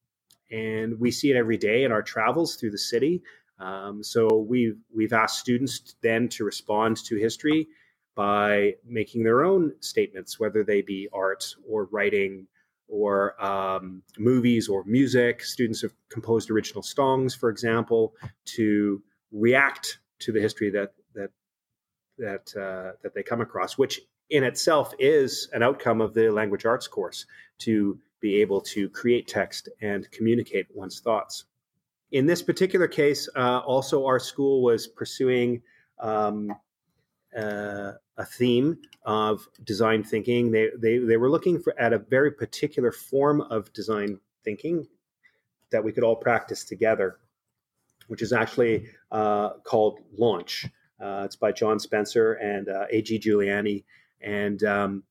and 0.50 0.98
we 0.98 1.10
see 1.10 1.30
it 1.30 1.36
every 1.36 1.56
day 1.56 1.84
in 1.84 1.92
our 1.92 2.02
travels 2.02 2.56
through 2.56 2.70
the 2.70 2.78
city. 2.78 3.22
Um, 3.58 4.02
so 4.02 4.46
we've 4.48 4.78
we've 4.94 5.12
asked 5.12 5.40
students 5.40 5.96
then 6.02 6.28
to 6.30 6.44
respond 6.44 6.98
to 7.04 7.16
history 7.16 7.68
by 8.14 8.74
making 8.86 9.24
their 9.24 9.44
own 9.44 9.72
statements, 9.80 10.38
whether 10.38 10.62
they 10.62 10.82
be 10.82 11.08
art 11.12 11.54
or 11.68 11.86
writing 11.86 12.46
or 12.88 13.42
um, 13.44 14.02
movies 14.18 14.68
or 14.68 14.84
music. 14.84 15.42
Students 15.42 15.82
have 15.82 15.92
composed 16.08 16.50
original 16.50 16.82
songs, 16.82 17.34
for 17.34 17.50
example, 17.50 18.14
to 18.56 19.02
react 19.32 19.98
to 20.20 20.32
the 20.32 20.40
history 20.40 20.70
that 20.70 20.94
that 21.14 21.30
that 22.18 22.56
uh, 22.56 22.92
that 23.02 23.14
they 23.14 23.22
come 23.22 23.40
across, 23.40 23.76
which 23.76 24.00
in 24.30 24.44
itself 24.44 24.92
is 24.98 25.48
an 25.52 25.62
outcome 25.62 26.00
of 26.00 26.14
the 26.14 26.30
language 26.30 26.64
arts 26.64 26.88
course 26.88 27.26
to 27.58 27.98
be 28.20 28.40
able 28.40 28.60
to 28.60 28.88
create 28.88 29.28
text 29.28 29.68
and 29.80 30.10
communicate 30.10 30.66
one's 30.74 31.00
thoughts. 31.00 31.44
In 32.12 32.26
this 32.26 32.42
particular 32.42 32.88
case, 32.88 33.28
uh, 33.36 33.58
also 33.58 34.06
our 34.06 34.18
school 34.18 34.62
was 34.62 34.86
pursuing 34.86 35.62
um, 36.00 36.52
uh, 37.36 37.92
a 38.18 38.24
theme 38.24 38.78
of 39.04 39.46
design 39.64 40.02
thinking. 40.02 40.50
They, 40.50 40.70
they, 40.76 40.98
they 40.98 41.16
were 41.16 41.30
looking 41.30 41.60
for 41.60 41.78
at 41.78 41.92
a 41.92 41.98
very 41.98 42.30
particular 42.30 42.92
form 42.92 43.40
of 43.40 43.72
design 43.72 44.18
thinking 44.44 44.86
that 45.70 45.82
we 45.82 45.92
could 45.92 46.04
all 46.04 46.16
practice 46.16 46.64
together, 46.64 47.18
which 48.08 48.22
is 48.22 48.32
actually 48.32 48.88
uh, 49.10 49.50
called 49.64 50.00
Launch. 50.16 50.66
Uh, 51.00 51.22
it's 51.24 51.36
by 51.36 51.52
John 51.52 51.78
Spencer 51.78 52.34
and 52.34 52.68
uh, 52.68 52.86
A.J. 52.90 53.18
Juliani. 53.18 53.84
And 54.20 54.62
um, 54.64 55.02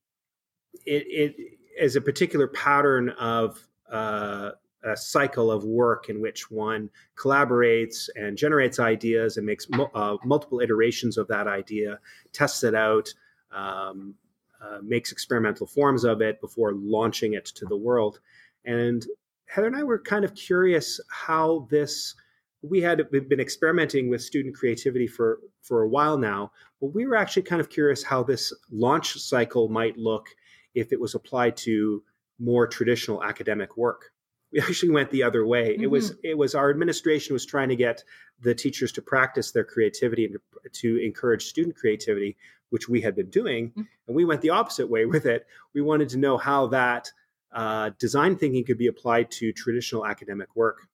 it, 0.85 1.05
it 1.07 1.35
is 1.79 1.95
a 1.95 2.01
particular 2.01 2.47
pattern 2.47 3.09
of 3.09 3.65
uh, 3.91 4.51
a 4.85 4.95
cycle 4.95 5.51
of 5.51 5.63
work 5.63 6.09
in 6.09 6.21
which 6.21 6.51
one 6.51 6.89
collaborates 7.17 8.07
and 8.15 8.37
generates 8.37 8.79
ideas 8.79 9.37
and 9.37 9.45
makes 9.45 9.67
uh, 9.93 10.17
multiple 10.23 10.61
iterations 10.61 11.17
of 11.17 11.27
that 11.27 11.47
idea, 11.47 11.99
tests 12.33 12.63
it 12.63 12.75
out, 12.75 13.13
um, 13.51 14.13
uh, 14.61 14.79
makes 14.83 15.11
experimental 15.11 15.65
forms 15.65 16.03
of 16.03 16.21
it 16.21 16.39
before 16.39 16.73
launching 16.73 17.33
it 17.33 17.45
to 17.45 17.65
the 17.65 17.77
world. 17.77 18.19
And 18.63 19.05
Heather 19.47 19.67
and 19.67 19.75
I 19.75 19.83
were 19.83 19.99
kind 19.99 20.25
of 20.25 20.35
curious 20.35 20.99
how 21.09 21.67
this. 21.69 22.15
We 22.61 22.81
had 22.81 23.11
been 23.11 23.39
experimenting 23.39 24.09
with 24.09 24.23
student 24.23 24.55
creativity 24.55 25.05
for 25.05 25.39
for 25.61 25.83
a 25.83 25.87
while 25.87 26.17
now, 26.17 26.51
but 26.81 26.95
we 26.95 27.05
were 27.05 27.15
actually 27.15 27.43
kind 27.43 27.61
of 27.61 27.69
curious 27.69 28.01
how 28.01 28.23
this 28.23 28.51
launch 28.71 29.13
cycle 29.19 29.69
might 29.69 29.97
look 29.97 30.29
if 30.73 30.91
it 30.91 30.99
was 30.99 31.13
applied 31.13 31.57
to 31.57 32.01
more 32.39 32.65
traditional 32.65 33.23
academic 33.23 33.77
work. 33.77 34.11
We 34.55 34.61
actually 34.67 34.91
went 34.91 35.11
the 35.11 35.23
other 35.23 35.45
way. 35.45 35.73
Mm-hmm. 35.73 35.83
It 35.83 35.91
was 35.91 36.11
mm-hmm. 36.11 36.19
it 36.23 36.37
was 36.37 36.55
our 36.55 36.69
administration 36.69 37.33
was 37.33 37.45
trying 37.45 37.69
to 37.69 37.75
get 37.75 38.03
the 38.41 38.55
teachers 38.55 38.91
to 38.93 39.01
practice 39.01 39.51
their 39.51 39.65
creativity 39.65 40.25
and 40.25 40.37
to, 40.63 40.69
to 40.69 41.05
encourage 41.05 41.45
student 41.45 41.75
creativity, 41.75 42.37
which 42.69 42.89
we 42.89 43.01
had 43.01 43.15
been 43.15 43.29
doing, 43.29 43.69
mm-hmm. 43.69 43.81
and 44.07 44.15
we 44.15 44.25
went 44.25 44.41
the 44.41 44.49
opposite 44.49 44.89
way 44.89 45.05
with 45.13 45.25
it. 45.25 45.45
We 45.73 45.81
wanted 45.81 46.09
to 46.09 46.17
know 46.17 46.37
how 46.37 46.67
that 46.67 47.11
uh, 47.53 47.91
design 47.99 48.37
thinking 48.37 48.63
could 48.63 48.77
be 48.77 48.87
applied 48.87 49.29
to 49.31 49.51
traditional 49.51 50.05
academic 50.05 50.55
work. 50.55 50.87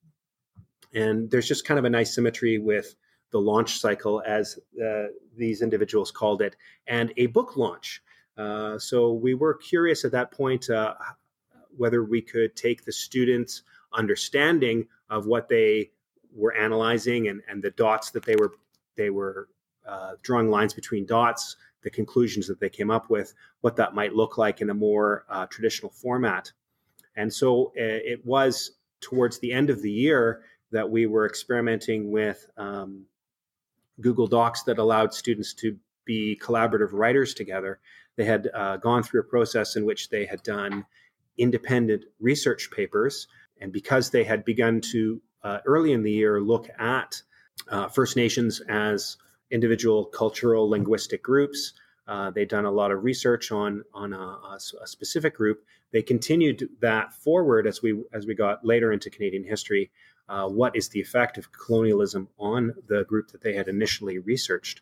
And 0.94 1.32
there's 1.32 1.48
just 1.48 1.66
kind 1.66 1.80
of 1.80 1.86
a 1.86 1.90
nice 1.90 2.14
symmetry 2.14 2.58
with 2.58 2.96
the 3.32 3.40
launch 3.40 3.80
cycle, 3.80 4.22
as 4.26 4.60
uh, 4.84 5.06
these 5.38 5.62
individuals 5.62 6.12
called 6.12 6.42
it, 6.42 6.56
and 6.86 7.14
a 7.18 7.28
book 7.28 7.56
launch. 7.56 8.04
Uh, 8.38 8.78
so 8.78 9.14
we 9.14 9.34
were 9.34 9.54
curious 9.54 10.04
at 10.04 10.12
that 10.12 10.32
point 10.32 10.70
uh, 10.70 10.94
whether 11.78 12.04
we 12.04 12.22
could 12.22 12.56
take 12.56 12.84
the 12.84 12.92
students' 12.92 13.64
understanding 13.94 14.88
of 15.10 15.26
what 15.26 15.50
they 15.50 15.92
were 16.34 16.56
analyzing 16.56 17.28
and, 17.28 17.42
and 17.50 17.62
the 17.62 17.72
dots 17.72 18.12
that 18.12 18.26
they 18.26 18.36
were 18.36 18.54
they 18.96 19.10
were 19.10 19.50
uh, 19.86 20.12
drawing 20.22 20.50
lines 20.50 20.74
between 20.74 21.06
dots, 21.06 21.56
the 21.82 21.90
conclusions 21.90 22.48
that 22.48 22.60
they 22.60 22.70
came 22.70 22.92
up 22.92 23.10
with, 23.10 23.34
what 23.62 23.76
that 23.76 23.96
might 23.96 24.14
look 24.14 24.38
like 24.38 24.62
in 24.62 24.70
a 24.70 24.74
more 24.74 25.26
uh, 25.30 25.46
traditional 25.48 25.92
format. 25.92 26.52
And 27.16 27.34
so 27.34 27.68
uh, 27.68 27.72
it 27.78 28.26
was 28.26 28.72
towards 29.00 29.40
the 29.40 29.52
end 29.52 29.70
of 29.70 29.82
the 29.82 29.92
year 29.92 30.44
that 30.72 30.90
we 30.90 31.06
were 31.06 31.26
experimenting 31.26 32.12
with 32.12 32.50
um, 32.58 33.06
Google 34.00 34.28
Docs 34.28 34.64
that 34.64 34.78
allowed 34.78 35.14
students 35.14 35.54
to 35.56 35.78
be 36.06 36.40
collaborative 36.42 36.90
writers 36.92 37.34
together. 37.34 37.80
They 38.16 38.26
had 38.26 38.50
uh, 38.54 38.78
gone 38.78 39.04
through 39.04 39.22
a 39.22 39.26
process 39.26 39.76
in 39.76 39.86
which 39.86 40.10
they 40.10 40.26
had 40.26 40.44
done 40.44 40.86
independent 41.42 42.06
research 42.20 42.70
papers. 42.72 43.28
And 43.60 43.72
because 43.72 44.10
they 44.10 44.24
had 44.24 44.46
begun 44.46 44.82
to 44.92 45.22
uh, 45.44 45.60
early 45.66 45.92
in 45.92 46.04
the 46.04 46.12
year 46.12 46.42
look 46.42 46.70
at 46.78 47.22
uh, 47.70 47.88
First 47.88 48.16
Nations 48.16 48.62
as 48.70 49.18
individual 49.50 50.06
cultural 50.06 50.70
linguistic 50.70 51.22
groups, 51.24 51.74
uh, 52.08 52.32
they'd 52.32 52.48
done 52.48 52.66
a 52.66 52.72
lot 52.72 52.92
of 52.92 53.04
research 53.04 53.52
on 53.52 53.84
on 53.94 54.14
a, 54.14 54.18
a, 54.18 54.60
a, 54.82 54.88
specific 54.88 55.36
group. 55.36 55.64
They 55.92 56.02
continued 56.02 56.68
that 56.82 57.14
forward 57.14 57.68
as 57.68 57.82
we 57.82 58.04
as 58.12 58.26
we 58.26 58.34
got 58.34 58.66
later 58.66 58.92
into 58.92 59.10
Canadian 59.10 59.44
history 59.44 59.92
uh, 60.32 60.48
what 60.48 60.76
is 60.78 60.88
the 60.90 61.02
effect 61.02 61.38
of 61.38 61.52
colonialism 61.52 62.30
on 62.40 62.74
the 62.88 63.04
group 63.04 63.32
that 63.32 63.42
they 63.42 63.54
had 63.54 63.68
initially 63.68 64.18
researched. 64.18 64.82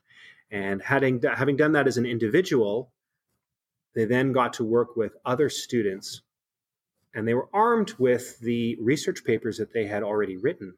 And 0.51 0.79
having, 0.81 1.21
having 1.21 1.57
done 1.57 1.71
that 1.71 1.87
as 1.87 1.97
an 1.97 2.05
individual, 2.05 2.91
they 3.95 4.05
then 4.05 4.31
got 4.31 4.53
to 4.53 4.63
work 4.63 4.95
with 4.95 5.17
other 5.25 5.49
students 5.49 6.21
and 7.13 7.27
they 7.27 7.33
were 7.33 7.49
armed 7.53 7.93
with 7.97 8.39
the 8.39 8.77
research 8.79 9.23
papers 9.23 9.57
that 9.57 9.73
they 9.73 9.85
had 9.85 10.03
already 10.03 10.37
written. 10.37 10.75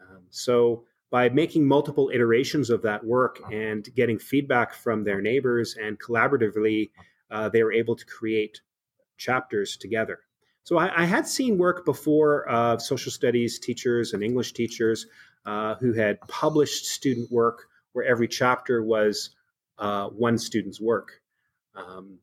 Um, 0.00 0.22
so, 0.30 0.84
by 1.10 1.28
making 1.28 1.66
multiple 1.66 2.10
iterations 2.12 2.68
of 2.68 2.82
that 2.82 3.04
work 3.04 3.40
and 3.52 3.88
getting 3.94 4.18
feedback 4.18 4.74
from 4.74 5.04
their 5.04 5.20
neighbors 5.20 5.76
and 5.80 5.98
collaboratively, 6.00 6.90
uh, 7.30 7.48
they 7.48 7.62
were 7.62 7.72
able 7.72 7.94
to 7.94 8.04
create 8.04 8.60
chapters 9.16 9.76
together. 9.76 10.20
So 10.64 10.78
I, 10.78 11.02
I 11.02 11.04
had 11.04 11.28
seen 11.28 11.58
work 11.58 11.84
before 11.84 12.48
of 12.48 12.82
social 12.82 13.12
studies 13.12 13.60
teachers 13.60 14.12
and 14.12 14.22
English 14.22 14.52
teachers 14.52 15.06
uh, 15.44 15.76
who 15.76 15.92
had 15.92 16.20
published 16.22 16.86
student 16.86 17.30
work 17.30 17.68
where 17.92 18.04
every 18.04 18.26
chapter 18.26 18.82
was 18.82 19.30
uh, 19.78 20.08
one 20.08 20.36
student's 20.36 20.80
work, 20.80 21.20
um, 21.76 22.18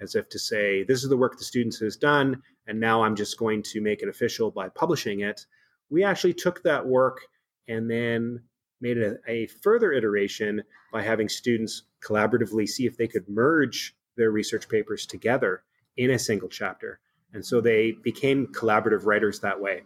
as 0.00 0.14
if 0.14 0.28
to 0.30 0.38
say, 0.38 0.84
this 0.84 1.04
is 1.04 1.10
the 1.10 1.16
work 1.16 1.36
the 1.36 1.44
students 1.44 1.78
has 1.80 1.96
done, 1.96 2.42
and 2.66 2.78
now 2.78 3.02
I'm 3.02 3.16
just 3.16 3.38
going 3.38 3.62
to 3.64 3.80
make 3.80 4.02
it 4.02 4.08
official 4.08 4.50
by 4.50 4.68
publishing 4.68 5.20
it. 5.20 5.46
We 5.90 6.04
actually 6.04 6.34
took 6.34 6.62
that 6.62 6.86
work 6.86 7.20
and 7.68 7.90
then 7.90 8.42
made 8.80 8.98
a, 8.98 9.16
a 9.28 9.46
further 9.46 9.92
iteration 9.92 10.62
by 10.92 11.02
having 11.02 11.28
students 11.28 11.82
collaboratively 12.04 12.68
see 12.68 12.86
if 12.86 12.96
they 12.96 13.06
could 13.06 13.28
merge 13.28 13.94
their 14.16 14.30
research 14.30 14.68
papers 14.68 15.06
together 15.06 15.62
in 15.96 16.10
a 16.10 16.18
single 16.18 16.48
chapter. 16.48 17.00
And 17.32 17.44
so 17.44 17.60
they 17.60 17.92
became 18.02 18.48
collaborative 18.48 19.06
writers 19.06 19.40
that 19.40 19.60
way. 19.60 19.82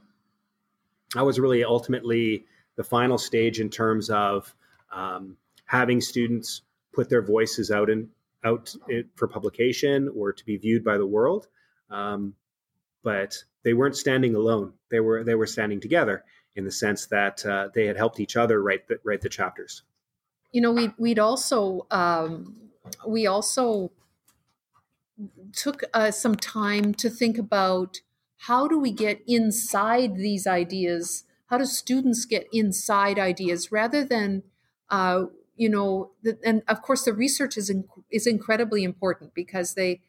That 1.14 1.24
was 1.24 1.38
really 1.38 1.64
ultimately 1.64 2.44
the 2.76 2.84
final 2.84 3.18
stage 3.18 3.60
in 3.60 3.70
terms 3.70 4.10
of 4.10 4.52
um, 4.92 5.36
having 5.66 6.00
students 6.00 6.62
put 6.92 7.08
their 7.08 7.22
voices 7.22 7.70
out 7.70 7.90
in 7.90 8.08
out 8.44 8.74
for 9.16 9.26
publication 9.26 10.08
or 10.14 10.32
to 10.32 10.44
be 10.44 10.56
viewed 10.56 10.84
by 10.84 10.96
the 10.98 11.06
world. 11.06 11.48
Um, 11.90 12.34
but 13.02 13.36
they 13.64 13.74
weren't 13.74 13.96
standing 13.96 14.34
alone. 14.34 14.72
They 14.90 15.00
were 15.00 15.24
they 15.24 15.34
were 15.34 15.46
standing 15.46 15.80
together 15.80 16.24
in 16.54 16.64
the 16.64 16.72
sense 16.72 17.06
that 17.06 17.44
uh, 17.44 17.68
they 17.74 17.86
had 17.86 17.96
helped 17.96 18.20
each 18.20 18.36
other 18.36 18.62
write 18.62 18.88
the, 18.88 18.98
write 19.04 19.20
the 19.20 19.28
chapters. 19.28 19.82
You 20.52 20.60
know, 20.60 20.72
we 20.72 20.92
we'd 20.98 21.18
also 21.18 21.86
um, 21.90 22.70
we 23.06 23.26
also 23.26 23.92
took 25.52 25.82
uh, 25.94 26.10
some 26.10 26.34
time 26.34 26.94
to 26.94 27.08
think 27.08 27.38
about 27.38 28.00
how 28.38 28.68
do 28.68 28.78
we 28.78 28.92
get 28.92 29.22
inside 29.26 30.16
these 30.16 30.46
ideas 30.46 31.24
how 31.46 31.58
do 31.58 31.64
students 31.64 32.24
get 32.24 32.46
inside 32.52 33.18
ideas 33.18 33.72
rather 33.72 34.04
than 34.04 34.42
uh, 34.90 35.24
you 35.56 35.68
know 35.68 36.10
the, 36.22 36.38
and 36.44 36.62
of 36.68 36.82
course 36.82 37.04
the 37.04 37.12
research 37.12 37.56
is 37.56 37.72
is 38.10 38.26
incredibly 38.26 38.84
important 38.84 39.34
because 39.34 39.74
they 39.74 40.00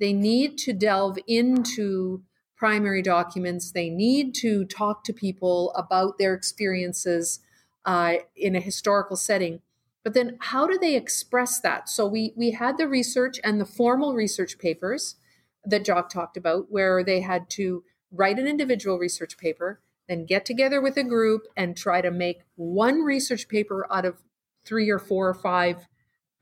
they 0.00 0.12
need 0.12 0.56
to 0.58 0.72
delve 0.72 1.18
into 1.26 2.22
primary 2.64 3.02
documents 3.02 3.72
they 3.72 3.90
need 3.90 4.34
to 4.34 4.64
talk 4.64 5.04
to 5.04 5.12
people 5.12 5.72
about 5.74 6.18
their 6.18 6.34
experiences 6.34 7.40
uh, 7.84 8.14
in 8.36 8.56
a 8.56 8.60
historical 8.60 9.16
setting 9.16 9.60
but 10.04 10.12
then 10.12 10.36
how 10.38 10.66
do 10.66 10.78
they 10.78 10.94
express 10.94 11.58
that? 11.60 11.88
So 11.88 12.06
we 12.06 12.34
we 12.36 12.50
had 12.52 12.76
the 12.76 12.86
research 12.86 13.40
and 13.42 13.58
the 13.58 13.64
formal 13.64 14.14
research 14.14 14.58
papers 14.58 15.16
that 15.64 15.84
Jock 15.84 16.10
talked 16.10 16.36
about, 16.36 16.70
where 16.70 17.02
they 17.02 17.22
had 17.22 17.48
to 17.50 17.82
write 18.12 18.38
an 18.38 18.46
individual 18.46 18.98
research 18.98 19.38
paper, 19.38 19.80
then 20.06 20.26
get 20.26 20.44
together 20.44 20.80
with 20.80 20.98
a 20.98 21.02
group 21.02 21.46
and 21.56 21.74
try 21.74 22.02
to 22.02 22.10
make 22.10 22.42
one 22.54 23.00
research 23.00 23.48
paper 23.48 23.86
out 23.90 24.04
of 24.04 24.18
three 24.64 24.90
or 24.90 24.98
four 24.98 25.26
or 25.26 25.34
five 25.34 25.88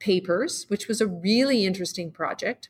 papers, 0.01 0.67
which 0.69 0.89
was 0.89 1.01
a 1.01 1.07
really 1.07 1.65
interesting 1.65 2.11
project. 2.11 2.69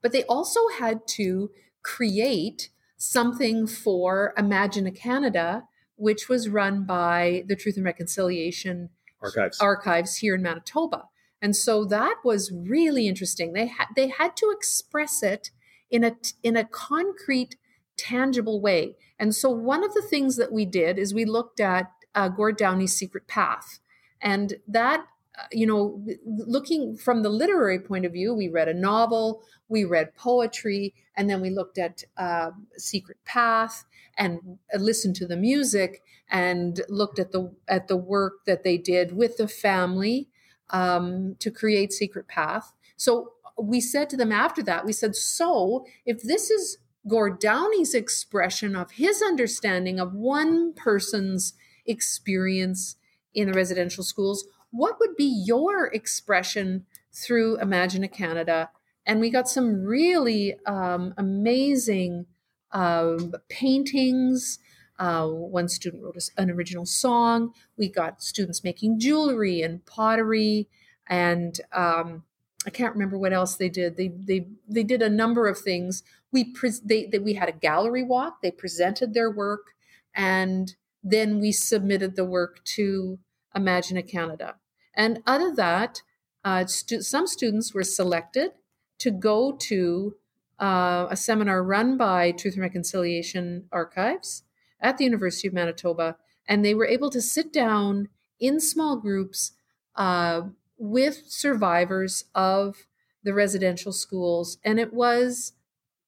But 0.00 0.12
they 0.12 0.22
also 0.24 0.60
had 0.78 1.08
to 1.08 1.50
create 1.86 2.70
something 2.96 3.64
for 3.64 4.34
Imagine 4.36 4.86
a 4.86 4.90
Canada, 4.90 5.62
which 5.94 6.28
was 6.28 6.48
run 6.48 6.84
by 6.84 7.44
the 7.46 7.54
Truth 7.54 7.76
and 7.76 7.84
Reconciliation 7.84 8.90
archives 9.22 9.60
archives 9.60 10.16
here 10.16 10.34
in 10.34 10.42
Manitoba. 10.42 11.04
And 11.40 11.54
so 11.54 11.84
that 11.84 12.16
was 12.24 12.50
really 12.52 13.06
interesting. 13.06 13.52
They 13.52 13.66
had 13.66 13.86
they 13.94 14.08
had 14.08 14.36
to 14.38 14.50
express 14.50 15.22
it 15.22 15.50
in 15.88 16.02
a 16.02 16.16
in 16.42 16.56
a 16.56 16.64
concrete, 16.64 17.54
tangible 17.96 18.60
way. 18.60 18.96
And 19.18 19.32
so 19.32 19.48
one 19.50 19.84
of 19.84 19.94
the 19.94 20.02
things 20.02 20.36
that 20.36 20.52
we 20.52 20.66
did 20.66 20.98
is 20.98 21.14
we 21.14 21.24
looked 21.24 21.60
at 21.60 21.92
uh, 22.16 22.28
Gord 22.28 22.56
Downie's 22.56 22.94
Secret 22.94 23.28
Path, 23.28 23.78
and 24.20 24.54
that 24.66 25.06
you 25.52 25.66
know, 25.66 26.04
looking 26.24 26.96
from 26.96 27.22
the 27.22 27.28
literary 27.28 27.78
point 27.78 28.04
of 28.04 28.12
view, 28.12 28.34
we 28.34 28.48
read 28.48 28.68
a 28.68 28.74
novel, 28.74 29.42
we 29.68 29.84
read 29.84 30.14
poetry, 30.16 30.94
and 31.16 31.28
then 31.28 31.40
we 31.40 31.50
looked 31.50 31.78
at 31.78 32.04
uh, 32.16 32.50
Secret 32.76 33.18
Path 33.24 33.84
and 34.18 34.58
listened 34.78 35.16
to 35.16 35.26
the 35.26 35.36
music 35.36 36.02
and 36.30 36.80
looked 36.88 37.18
at 37.18 37.32
the 37.32 37.52
at 37.68 37.88
the 37.88 37.96
work 37.96 38.44
that 38.46 38.64
they 38.64 38.78
did 38.78 39.16
with 39.16 39.36
the 39.36 39.48
family 39.48 40.28
um, 40.70 41.36
to 41.38 41.50
create 41.50 41.92
Secret 41.92 42.26
Path. 42.26 42.72
So 42.96 43.32
we 43.58 43.80
said 43.80 44.10
to 44.10 44.16
them 44.16 44.32
after 44.32 44.62
that, 44.64 44.84
we 44.84 44.92
said, 44.92 45.14
so 45.16 45.86
if 46.04 46.22
this 46.22 46.50
is 46.50 46.78
Gord 47.08 47.38
Downie's 47.38 47.94
expression 47.94 48.74
of 48.74 48.92
his 48.92 49.22
understanding 49.22 50.00
of 50.00 50.12
one 50.12 50.72
person's 50.74 51.54
experience 51.86 52.96
in 53.32 53.50
the 53.50 53.54
residential 53.54 54.02
schools, 54.02 54.46
what 54.70 54.98
would 55.00 55.16
be 55.16 55.42
your 55.46 55.86
expression 55.86 56.86
through 57.12 57.60
Imagine 57.60 58.04
a 58.04 58.08
Canada? 58.08 58.70
And 59.04 59.20
we 59.20 59.30
got 59.30 59.48
some 59.48 59.84
really 59.84 60.56
um, 60.66 61.14
amazing 61.16 62.26
uh, 62.72 63.16
paintings 63.48 64.58
uh, 64.98 65.26
one 65.26 65.68
student 65.68 66.02
wrote 66.02 66.16
an 66.36 66.50
original 66.50 66.86
song. 66.86 67.52
We 67.76 67.88
got 67.88 68.22
students 68.22 68.64
making 68.64 69.00
jewelry 69.00 69.60
and 69.60 69.84
pottery, 69.84 70.68
and 71.06 71.60
um, 71.72 72.24
I 72.66 72.70
can't 72.70 72.94
remember 72.94 73.18
what 73.18 73.32
else 73.32 73.56
they 73.56 73.68
did. 73.68 73.96
They 73.96 74.08
they 74.08 74.48
they 74.68 74.82
did 74.82 75.02
a 75.02 75.10
number 75.10 75.48
of 75.48 75.58
things. 75.58 76.02
We 76.32 76.52
pre- 76.52 76.70
they, 76.82 77.06
they 77.06 77.18
we 77.18 77.34
had 77.34 77.48
a 77.48 77.52
gallery 77.52 78.02
walk. 78.02 78.40
They 78.42 78.50
presented 78.50 79.12
their 79.12 79.30
work, 79.30 79.74
and 80.14 80.74
then 81.02 81.40
we 81.40 81.52
submitted 81.52 82.16
the 82.16 82.24
work 82.24 82.64
to 82.64 83.18
Imagine 83.56 83.96
a 83.96 84.02
Canada. 84.02 84.56
And 84.94 85.22
out 85.26 85.40
of 85.40 85.56
that, 85.56 86.02
uh, 86.44 86.66
stu- 86.66 87.02
some 87.02 87.26
students 87.26 87.74
were 87.74 87.82
selected 87.82 88.52
to 88.98 89.10
go 89.10 89.52
to 89.52 90.14
uh, 90.60 91.06
a 91.10 91.16
seminar 91.16 91.62
run 91.62 91.96
by 91.96 92.30
Truth 92.30 92.54
and 92.54 92.62
Reconciliation 92.62 93.66
Archives 93.72 94.44
at 94.80 94.98
the 94.98 95.04
University 95.04 95.48
of 95.48 95.54
Manitoba, 95.54 96.16
and 96.48 96.64
they 96.64 96.74
were 96.74 96.86
able 96.86 97.10
to 97.10 97.20
sit 97.20 97.52
down 97.52 98.08
in 98.38 98.60
small 98.60 98.96
groups 98.96 99.52
uh, 99.96 100.42
with 100.78 101.24
survivors 101.26 102.24
of 102.34 102.86
the 103.24 103.34
residential 103.34 103.92
schools, 103.92 104.58
and 104.64 104.78
it 104.78 104.92
was 104.92 105.52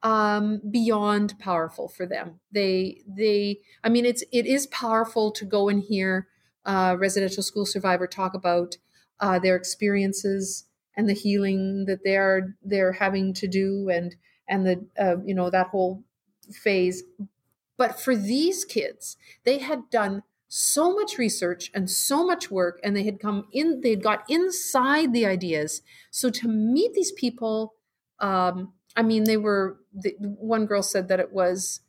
um, 0.02 0.60
beyond 0.70 1.38
powerful 1.38 1.88
for 1.88 2.06
them. 2.06 2.40
They 2.52 3.02
they 3.06 3.58
I 3.82 3.88
mean 3.88 4.06
it's 4.06 4.22
it 4.30 4.46
is 4.46 4.66
powerful 4.68 5.32
to 5.32 5.44
go 5.44 5.68
and 5.68 5.82
hear 5.82 6.28
uh, 6.68 6.96
residential 6.98 7.42
school 7.42 7.64
survivor 7.66 8.06
talk 8.06 8.34
about 8.34 8.76
uh, 9.20 9.38
their 9.38 9.56
experiences 9.56 10.66
and 10.96 11.08
the 11.08 11.14
healing 11.14 11.86
that 11.86 12.04
they 12.04 12.16
are 12.16 12.54
they're 12.62 12.92
having 12.92 13.32
to 13.32 13.48
do 13.48 13.88
and 13.88 14.14
and 14.48 14.66
the 14.66 14.86
uh, 15.00 15.16
you 15.24 15.34
know 15.34 15.50
that 15.50 15.68
whole 15.68 16.04
phase. 16.52 17.02
But 17.76 17.98
for 17.98 18.14
these 18.14 18.64
kids, 18.64 19.16
they 19.44 19.58
had 19.58 19.88
done 19.90 20.22
so 20.48 20.94
much 20.94 21.16
research 21.18 21.70
and 21.74 21.90
so 21.90 22.24
much 22.26 22.50
work 22.50 22.80
and 22.82 22.96
they 22.96 23.04
had 23.04 23.20
come 23.20 23.44
in 23.52 23.82
they 23.82 23.90
had 23.90 24.02
got 24.02 24.24
inside 24.30 25.12
the 25.12 25.26
ideas 25.26 25.82
so 26.10 26.30
to 26.30 26.48
meet 26.48 26.94
these 26.94 27.12
people 27.12 27.74
um, 28.20 28.72
i 28.96 29.02
mean 29.02 29.24
they 29.24 29.36
were 29.36 29.76
the, 29.92 30.14
one 30.18 30.64
girl 30.64 30.82
said 30.82 31.08
that 31.08 31.20
it 31.20 31.34
was 31.34 31.80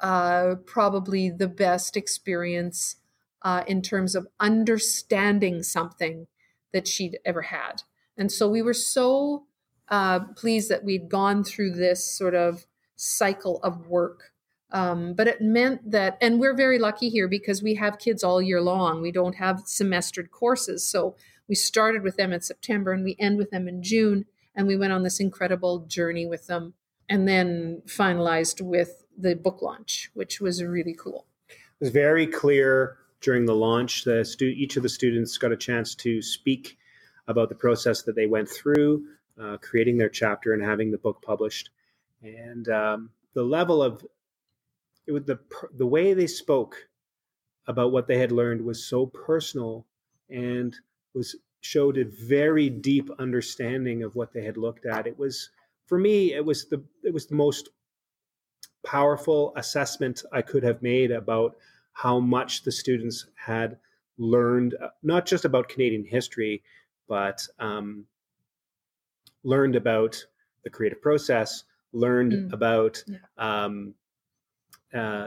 uh, 0.00 0.56
probably 0.66 1.30
the 1.30 1.46
best 1.46 1.96
experience 1.96 2.96
uh, 3.42 3.62
in 3.66 3.82
terms 3.82 4.14
of 4.14 4.26
understanding 4.40 5.62
something 5.62 6.26
that 6.72 6.86
she'd 6.86 7.18
ever 7.24 7.42
had 7.42 7.82
and 8.16 8.30
so 8.32 8.48
we 8.48 8.62
were 8.62 8.74
so 8.74 9.44
uh, 9.88 10.20
pleased 10.36 10.68
that 10.68 10.84
we'd 10.84 11.08
gone 11.08 11.42
through 11.42 11.70
this 11.70 12.04
sort 12.04 12.34
of 12.34 12.66
cycle 12.96 13.60
of 13.62 13.86
work 13.86 14.32
um, 14.70 15.14
but 15.14 15.26
it 15.26 15.40
meant 15.40 15.90
that, 15.90 16.18
and 16.20 16.38
we're 16.38 16.54
very 16.54 16.78
lucky 16.78 17.08
here 17.08 17.26
because 17.26 17.62
we 17.62 17.74
have 17.76 17.98
kids 17.98 18.22
all 18.22 18.42
year 18.42 18.60
long. 18.60 19.00
We 19.00 19.12
don't 19.12 19.36
have 19.36 19.62
semestered 19.64 20.30
courses. 20.30 20.84
So 20.84 21.16
we 21.48 21.54
started 21.54 22.02
with 22.02 22.16
them 22.16 22.32
in 22.32 22.42
September 22.42 22.92
and 22.92 23.02
we 23.02 23.16
end 23.18 23.38
with 23.38 23.50
them 23.50 23.66
in 23.66 23.82
June. 23.82 24.26
And 24.54 24.66
we 24.66 24.76
went 24.76 24.92
on 24.92 25.04
this 25.04 25.20
incredible 25.20 25.86
journey 25.86 26.26
with 26.26 26.48
them 26.48 26.74
and 27.08 27.26
then 27.26 27.82
finalized 27.86 28.60
with 28.60 29.04
the 29.16 29.34
book 29.34 29.62
launch, 29.62 30.10
which 30.14 30.40
was 30.40 30.62
really 30.62 30.94
cool. 30.94 31.26
It 31.48 31.84
was 31.84 31.90
very 31.90 32.26
clear 32.26 32.98
during 33.20 33.46
the 33.46 33.54
launch. 33.54 34.04
The 34.04 34.24
stu- 34.24 34.46
each 34.46 34.76
of 34.76 34.82
the 34.82 34.88
students 34.88 35.38
got 35.38 35.52
a 35.52 35.56
chance 35.56 35.94
to 35.96 36.22
speak 36.22 36.78
about 37.26 37.48
the 37.48 37.54
process 37.54 38.02
that 38.02 38.16
they 38.16 38.26
went 38.26 38.48
through, 38.48 39.04
uh, 39.40 39.58
creating 39.58 39.98
their 39.98 40.08
chapter 40.08 40.54
and 40.54 40.62
having 40.62 40.90
the 40.90 40.98
book 40.98 41.22
published. 41.22 41.70
And 42.22 42.68
um, 42.68 43.10
the 43.34 43.42
level 43.42 43.82
of 43.82 44.04
it 45.06 45.12
was 45.12 45.24
the 45.24 45.38
the 45.76 45.86
way 45.86 46.14
they 46.14 46.26
spoke 46.26 46.76
about 47.66 47.92
what 47.92 48.06
they 48.06 48.18
had 48.18 48.32
learned 48.32 48.64
was 48.64 48.84
so 48.84 49.06
personal 49.06 49.86
and 50.30 50.74
was 51.14 51.36
showed 51.60 51.98
a 51.98 52.04
very 52.04 52.70
deep 52.70 53.10
understanding 53.18 54.02
of 54.02 54.14
what 54.14 54.32
they 54.32 54.44
had 54.44 54.56
looked 54.56 54.86
at. 54.86 55.06
It 55.06 55.18
was 55.18 55.50
for 55.86 55.98
me, 55.98 56.34
it 56.34 56.44
was 56.44 56.66
the 56.66 56.82
it 57.02 57.12
was 57.12 57.26
the 57.26 57.34
most 57.34 57.70
powerful 58.84 59.52
assessment 59.56 60.22
I 60.32 60.42
could 60.42 60.62
have 60.62 60.82
made 60.82 61.10
about 61.10 61.56
how 61.98 62.20
much 62.20 62.62
the 62.62 62.70
students 62.70 63.26
had 63.34 63.76
learned, 64.18 64.76
uh, 64.80 64.86
not 65.02 65.26
just 65.26 65.44
about 65.44 65.68
Canadian 65.68 66.04
history, 66.04 66.62
but 67.08 67.44
um, 67.58 68.04
learned 69.42 69.74
about 69.74 70.24
the 70.62 70.70
creative 70.70 71.02
process, 71.02 71.64
learned 71.92 72.32
mm. 72.32 72.52
about 72.52 73.02
yeah. 73.08 73.16
um, 73.36 73.94
uh, 74.94 75.26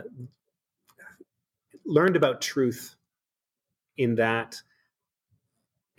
learned 1.84 2.16
about 2.16 2.40
truth 2.40 2.96
in 3.98 4.16
that 4.16 4.56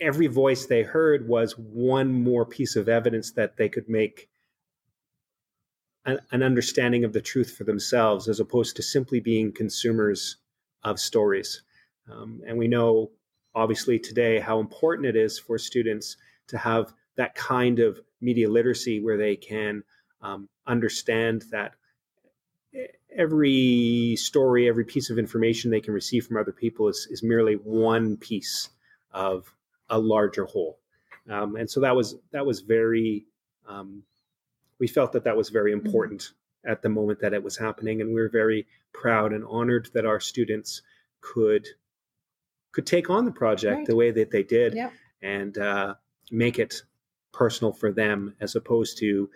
every 0.01 0.25
voice 0.25 0.65
they 0.65 0.81
heard 0.81 1.27
was 1.27 1.55
one 1.55 2.11
more 2.11 2.47
piece 2.47 2.75
of 2.75 2.89
evidence 2.89 3.33
that 3.33 3.57
they 3.57 3.69
could 3.69 3.87
make 3.87 4.27
an, 6.05 6.19
an, 6.31 6.41
understanding 6.41 7.03
of 7.03 7.13
the 7.13 7.21
truth 7.21 7.55
for 7.55 7.63
themselves 7.63 8.27
as 8.27 8.39
opposed 8.39 8.75
to 8.75 8.81
simply 8.81 9.19
being 9.19 9.51
consumers 9.51 10.37
of 10.83 10.99
stories. 10.99 11.61
Um, 12.11 12.41
and 12.47 12.57
we 12.57 12.67
know, 12.67 13.11
obviously, 13.55 13.99
today 13.99 14.39
how 14.39 14.59
important 14.59 15.07
it 15.07 15.15
is 15.15 15.39
for 15.39 15.57
students 15.57 16.17
to 16.47 16.57
have 16.57 16.93
that 17.15 17.35
kind 17.35 17.79
of 17.79 17.99
media 18.21 18.49
literacy 18.49 18.99
where 18.99 19.17
they 19.17 19.35
can 19.35 19.83
um, 20.21 20.49
understand 20.65 21.45
that 21.51 21.73
every 23.15 24.15
story, 24.17 24.67
every 24.67 24.85
piece 24.85 25.09
of 25.09 25.19
information 25.19 25.69
they 25.69 25.81
can 25.81 25.93
receive 25.93 26.25
from 26.25 26.37
other 26.37 26.51
people 26.51 26.87
is, 26.87 27.07
is 27.11 27.23
merely 27.23 27.55
one 27.55 28.17
piece 28.17 28.69
of 29.11 29.53
a 29.89 29.99
larger 29.99 30.45
whole. 30.45 30.79
Um, 31.29 31.55
and 31.55 31.69
so 31.69 31.81
that 31.81 31.95
was 31.95 32.15
that 32.31 32.45
was 32.45 32.61
very. 32.61 33.25
Um, 33.67 34.03
we 34.79 34.87
felt 34.87 35.13
that 35.13 35.23
that 35.23 35.37
was 35.37 35.49
very 35.49 35.73
mm-hmm. 35.73 35.85
important. 35.85 36.31
At 36.65 36.81
the 36.81 36.89
moment 36.89 37.19
that 37.21 37.33
it 37.33 37.43
was 37.43 37.57
happening, 37.57 38.01
and 38.01 38.09
we 38.13 38.21
were 38.21 38.29
very 38.29 38.65
proud 38.93 39.33
and 39.33 39.43
honored 39.47 39.89
that 39.93 40.05
our 40.05 40.19
students 40.19 40.81
could 41.21 41.67
could 42.71 42.85
take 42.85 43.09
on 43.09 43.25
the 43.25 43.31
project 43.31 43.77
right. 43.77 43.85
the 43.85 43.95
way 43.95 44.11
that 44.11 44.31
they 44.31 44.41
did 44.41 44.75
and 45.21 45.57
uh, 45.59 45.93
make 46.31 46.57
it 46.57 46.81
personal 47.31 47.71
for 47.71 47.91
them 47.91 48.35
as 48.41 48.55
opposed 48.55 48.97
to 48.97 49.29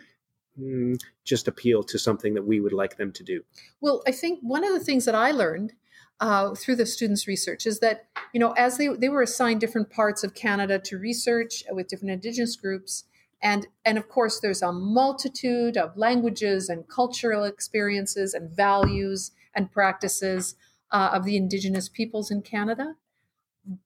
Mm, 0.59 0.99
just 1.23 1.47
appeal 1.47 1.83
to 1.83 1.99
something 1.99 2.33
that 2.33 2.45
we 2.45 2.59
would 2.59 2.73
like 2.73 2.97
them 2.97 3.11
to 3.11 3.23
do? 3.23 3.43
Well, 3.79 4.01
I 4.07 4.11
think 4.11 4.39
one 4.41 4.63
of 4.63 4.73
the 4.73 4.83
things 4.83 5.05
that 5.05 5.13
I 5.13 5.29
learned 5.29 5.73
uh, 6.19 6.55
through 6.55 6.77
the 6.77 6.85
students' 6.87 7.27
research 7.27 7.67
is 7.67 7.79
that 7.79 8.07
you 8.33 8.39
know 8.39 8.53
as 8.53 8.77
they 8.77 8.87
they 8.87 9.09
were 9.09 9.21
assigned 9.21 9.61
different 9.61 9.91
parts 9.91 10.23
of 10.23 10.33
Canada 10.33 10.79
to 10.79 10.97
research 10.97 11.63
with 11.69 11.87
different 11.87 12.11
Indigenous 12.11 12.55
groups, 12.55 13.03
and 13.41 13.67
and 13.86 13.97
of 13.97 14.10
course 14.10 14.39
there's 14.39 14.62
a 14.62 14.71
multitude 14.71 15.78
of 15.78 15.97
languages 15.97 16.69
and 16.69 16.88
cultural 16.88 17.43
experiences 17.43 18.34
and 18.34 18.50
values 18.50 19.32
and 19.54 19.71
practices 19.71 20.56
uh, 20.91 21.10
of 21.13 21.26
the 21.26 21.36
Indigenous 21.36 21.89
peoples 21.89 22.32
in 22.32 22.41
Canada. 22.41 22.95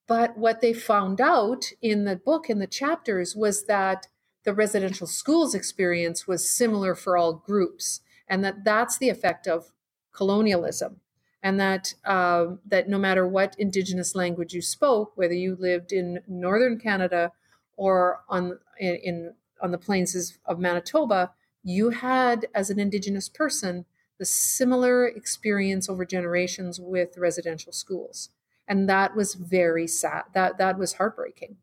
But 0.08 0.38
what 0.38 0.62
they 0.62 0.74
found 0.74 1.20
out 1.20 1.72
in 1.82 2.06
the 2.06 2.16
book 2.16 2.50
in 2.50 2.60
the 2.60 2.68
chapters 2.68 3.36
was 3.36 3.66
that 3.66 4.08
the 4.44 4.54
residential 4.54 5.08
schools 5.08 5.56
experience 5.56 6.28
was 6.28 6.50
similar 6.50 6.94
for 6.94 7.18
all 7.18 7.34
groups, 7.34 8.02
and 8.28 8.44
that 8.44 8.64
that's 8.64 8.98
the 8.98 9.10
effect 9.10 9.48
of 9.48 9.72
colonialism, 10.14 11.02
and 11.42 11.60
that 11.60 11.96
uh, 12.06 12.56
that 12.66 12.90
no 12.90 13.00
matter 13.00 13.28
what 13.28 13.56
indigenous 13.58 14.16
language 14.16 14.54
you 14.54 14.62
spoke, 14.62 15.14
whether 15.16 15.34
you 15.34 15.56
lived 15.60 15.92
in 15.92 16.22
northern 16.28 16.80
Canada 16.80 17.32
or 17.76 18.22
on 18.30 18.60
in, 18.80 18.96
in 18.96 19.34
on 19.62 19.71
the 19.71 19.78
plains 19.78 20.38
of 20.45 20.60
Manitoba, 20.60 21.32
you 21.63 21.91
had 21.91 22.47
as 22.54 22.69
an 22.69 22.80
indigenous 22.80 23.30
person 23.30 23.86
the 24.17 24.26
similar 24.26 25.08
experience 25.08 25.89
over 25.89 26.06
generations 26.06 26.80
with 26.80 27.17
residential 27.17 27.74
schools. 27.74 28.30
And 28.67 28.88
that 28.88 29.15
was 29.15 29.34
very 29.34 29.88
sad. 29.88 30.24
That 30.34 30.58
that 30.60 30.78
was 30.78 30.93
heartbreaking 30.93 31.58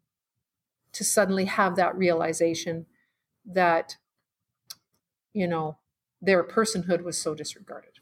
to 0.93 1.05
suddenly 1.05 1.45
have 1.45 1.77
that 1.77 1.97
realization 1.97 2.87
that 3.47 3.97
you 5.33 5.47
know 5.47 5.79
their 6.21 6.43
personhood 6.43 7.05
was 7.05 7.17
so 7.17 7.35
disregarded. 7.35 8.01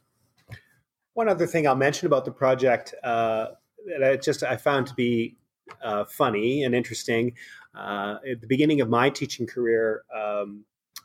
One 1.13 1.29
other 1.29 1.47
thing 1.47 1.67
i'll 1.67 1.77
mention 1.77 2.07
about 2.07 2.25
the 2.25 2.33
project 2.33 2.95
uh, 3.03 3.49
that 3.87 4.03
i 4.03 4.17
just 4.17 4.43
i 4.43 4.57
found 4.57 4.87
to 4.87 4.95
be 4.95 5.37
uh, 5.83 6.05
funny 6.05 6.65
and 6.65 6.75
interesting 6.75 7.35
uh, 7.77 8.17
at 8.31 8.41
the 8.41 8.47
beginning 8.47 8.81
of 8.81 8.89
my 8.89 9.11
teaching 9.11 9.47
career 9.47 10.03
um, 10.15 10.65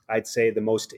i'd 0.10 0.28
say 0.28 0.50
the 0.50 0.62
most 0.62 0.94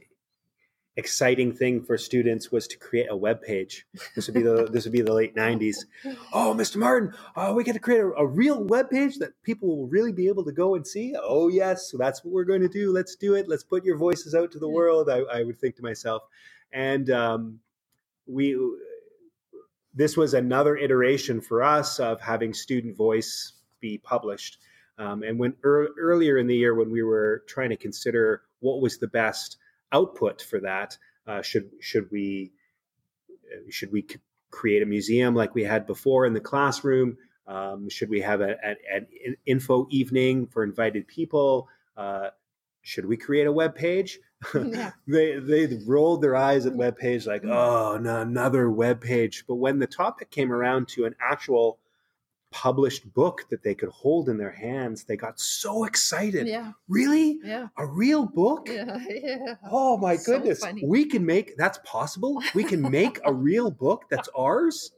exciting 0.96 1.52
thing 1.52 1.82
for 1.82 1.98
students 1.98 2.52
was 2.52 2.68
to 2.68 2.78
create 2.78 3.08
a 3.10 3.16
web 3.16 3.42
page. 3.42 3.88
This 4.16 4.28
would 4.28 4.36
be 4.36 4.44
the 4.44 4.68
this 4.72 4.84
would 4.84 4.94
be 4.94 5.02
the 5.02 5.14
late 5.14 5.36
'90s. 5.36 5.78
Oh, 6.32 6.54
Mr. 6.56 6.78
Martin, 6.78 7.14
oh, 7.36 7.54
we 7.54 7.64
get 7.64 7.74
to 7.74 7.80
create 7.80 8.02
a, 8.02 8.08
a, 8.10 8.26
real 8.26 8.64
web 8.64 8.90
page 8.90 9.18
that 9.18 9.32
people 9.44 9.76
will 9.76 9.88
really 9.88 10.12
be 10.12 10.28
able 10.28 10.44
to 10.46 10.52
go 10.52 10.76
and 10.76 10.86
see. 10.86 11.16
Oh, 11.20 11.48
yes, 11.48 11.90
so 11.90 11.98
that's 11.98 12.24
what 12.24 12.34
we're 12.34 12.44
going 12.44 12.62
to 12.62 12.68
do. 12.68 12.92
Let's 12.92 13.16
do 13.16 13.34
it. 13.36 13.48
Let's 13.48 13.64
put 13.64 13.84
your 13.84 13.98
voices 13.98 14.36
out 14.36 14.52
to 14.52 14.60
the 14.60 14.70
world. 14.70 15.10
I, 15.10 15.20
I 15.20 15.44
would 15.44 15.60
think 15.60 15.76
to 15.78 15.84
myself, 15.84 16.24
and 16.72 17.10
um, 17.10 17.60
we. 18.28 18.58
This 19.96 20.18
was 20.18 20.34
another 20.34 20.76
iteration 20.76 21.40
for 21.40 21.62
us 21.62 22.00
of 22.00 22.20
having 22.20 22.52
student 22.52 22.98
voice 22.98 23.54
be 23.80 24.00
published. 24.00 24.58
Um, 24.98 25.24
and 25.24 25.40
when 25.40 25.56
er, 25.66 25.90
earlier 26.00 26.38
in 26.38 26.48
the 26.48 26.56
year, 26.56 26.76
when 26.76 26.92
we 26.92 27.02
were 27.04 27.44
trying 27.48 27.70
to 27.70 27.78
consider 27.78 28.44
what 28.60 28.82
was 28.82 28.98
the 28.98 29.08
best 29.08 29.58
output 29.92 30.42
for 30.42 30.60
that. 30.62 30.98
Uh, 31.28 31.42
should 31.42 31.70
should 31.80 32.10
we 32.12 32.52
uh, 33.54 33.60
should 33.70 33.92
we 33.92 34.06
create 34.52 34.84
a 34.84 34.86
museum 34.86 35.36
like 35.36 35.56
we 35.56 35.64
had 35.64 35.86
before 35.88 36.26
in 36.26 36.34
the 36.34 36.40
classroom? 36.42 37.18
Um, 37.48 37.90
should 37.90 38.10
we 38.10 38.22
have 38.22 38.42
an 38.42 38.58
info 39.46 39.88
evening 39.90 40.48
for 40.48 40.64
invited 40.64 41.08
people? 41.08 41.68
Uh, 41.96 42.30
should 42.82 43.06
we 43.06 43.18
create 43.18 43.48
a 43.48 43.52
web 43.52 43.76
page? 43.76 44.20
yeah. 44.56 44.92
they 45.08 45.40
they 45.40 45.68
rolled 45.86 46.22
their 46.22 46.36
eyes 46.36 46.66
at 46.66 46.76
web 46.76 46.98
page 46.98 47.26
like, 47.26 47.44
Mm. 47.44 47.52
oh, 47.54 47.98
no, 47.98 48.22
another 48.22 48.70
web 48.70 49.02
page. 49.02 49.46
But 49.48 49.56
when 49.56 49.80
the 49.80 49.88
topic 49.88 50.32
came 50.32 50.52
around 50.52 50.88
to 50.90 51.06
an 51.06 51.16
actual 51.22 51.80
published 52.54 53.12
book 53.14 53.46
that 53.50 53.64
they 53.64 53.74
could 53.76 53.90
hold 53.90 54.30
in 54.30 54.38
their 54.38 54.52
hands, 54.52 55.04
they 55.04 55.18
got 55.18 55.40
so 55.40 55.86
excited. 55.86 56.48
Yeah. 56.48 56.72
Really? 56.88 57.40
Yeah. 57.44 57.68
A 57.78 57.86
real 57.86 58.26
book? 58.26 58.70
Yeah. 58.70 58.98
Yeah. 59.10 59.56
Oh 59.72 59.98
my 59.98 60.16
So 60.18 60.34
goodness. 60.38 60.60
funny. 60.60 60.84
we 60.86 61.06
can 61.06 61.26
make 61.26 61.58
that's 61.58 61.80
possible. 61.84 62.42
We 62.54 62.64
can 62.64 62.82
make 62.82 63.20
a 63.26 63.34
real 63.34 63.72
book 63.72 64.06
that's 64.10 64.30
ours. 64.38 64.92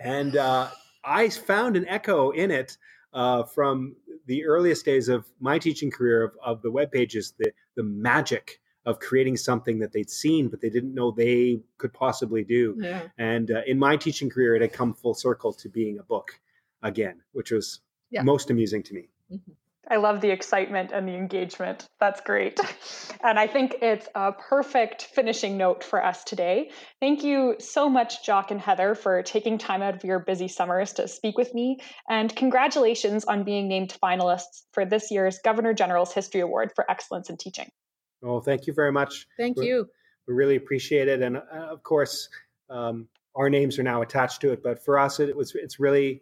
And 0.00 0.36
uh, 0.36 0.68
I 1.04 1.28
found 1.30 1.76
an 1.76 1.86
echo 1.88 2.30
in 2.30 2.50
it 2.50 2.78
uh, 3.12 3.44
from 3.44 3.96
the 4.26 4.44
earliest 4.44 4.84
days 4.84 5.08
of 5.08 5.26
my 5.40 5.58
teaching 5.58 5.90
career 5.90 6.24
of, 6.24 6.32
of 6.44 6.62
the 6.62 6.70
web 6.70 6.92
pages, 6.92 7.34
the, 7.38 7.52
the 7.76 7.82
magic 7.82 8.60
of 8.86 8.98
creating 9.00 9.36
something 9.36 9.78
that 9.80 9.92
they'd 9.92 10.08
seen, 10.08 10.48
but 10.48 10.60
they 10.60 10.70
didn't 10.70 10.94
know 10.94 11.10
they 11.10 11.60
could 11.76 11.92
possibly 11.92 12.44
do. 12.44 12.74
Yeah. 12.78 13.02
And 13.18 13.50
uh, 13.50 13.62
in 13.66 13.78
my 13.78 13.96
teaching 13.96 14.30
career, 14.30 14.54
it 14.54 14.62
had 14.62 14.72
come 14.72 14.94
full 14.94 15.14
circle 15.14 15.52
to 15.54 15.68
being 15.68 15.98
a 15.98 16.02
book 16.04 16.38
again, 16.82 17.20
which 17.32 17.50
was 17.50 17.80
Yeah. 18.10 18.22
most 18.22 18.50
amusing 18.50 18.82
to 18.84 18.94
me. 18.94 19.08
I 19.88 19.96
love 19.96 20.20
the 20.20 20.30
excitement 20.30 20.90
and 20.92 21.06
the 21.06 21.14
engagement. 21.14 21.86
That's 22.00 22.20
great. 22.20 22.58
And 23.22 23.38
I 23.40 23.46
think 23.48 23.76
it's 23.82 24.06
a 24.14 24.30
perfect 24.32 25.02
finishing 25.02 25.56
note 25.56 25.82
for 25.82 26.04
us 26.04 26.22
today. 26.22 26.70
Thank 27.00 27.24
you 27.24 27.56
so 27.58 27.88
much, 27.88 28.24
Jock 28.24 28.50
and 28.52 28.60
Heather, 28.60 28.94
for 28.94 29.22
taking 29.22 29.58
time 29.58 29.82
out 29.82 29.94
of 29.96 30.04
your 30.04 30.20
busy 30.20 30.46
summers 30.48 30.92
to 30.94 31.08
speak 31.08 31.36
with 31.36 31.52
me. 31.54 31.78
And 32.08 32.34
congratulations 32.36 33.24
on 33.24 33.42
being 33.42 33.66
named 33.68 33.96
finalists 34.00 34.62
for 34.72 34.84
this 34.84 35.10
year's 35.10 35.40
Governor 35.42 35.74
General's 35.74 36.12
History 36.12 36.40
Award 36.40 36.70
for 36.76 36.88
Excellence 36.88 37.30
in 37.30 37.36
Teaching. 37.36 37.68
Oh, 38.26 38.40
thank 38.40 38.66
you 38.66 38.72
very 38.72 38.92
much. 38.92 39.26
Thank 39.36 39.56
We're- 39.56 39.68
you. 39.68 39.88
we 40.26 40.34
really 40.34 40.56
appreciate 40.56 41.06
it 41.06 41.22
and 41.22 41.36
uh, 41.36 41.40
of 41.70 41.82
course 41.84 42.28
um, 42.68 43.08
our 43.36 43.48
names 43.48 43.78
are 43.78 43.84
now 43.84 44.02
attached 44.02 44.40
to 44.40 44.50
it 44.52 44.60
but 44.60 44.84
for 44.84 44.98
us 44.98 45.20
it 45.20 45.36
was 45.36 45.54
it's 45.54 45.78
really 45.78 46.20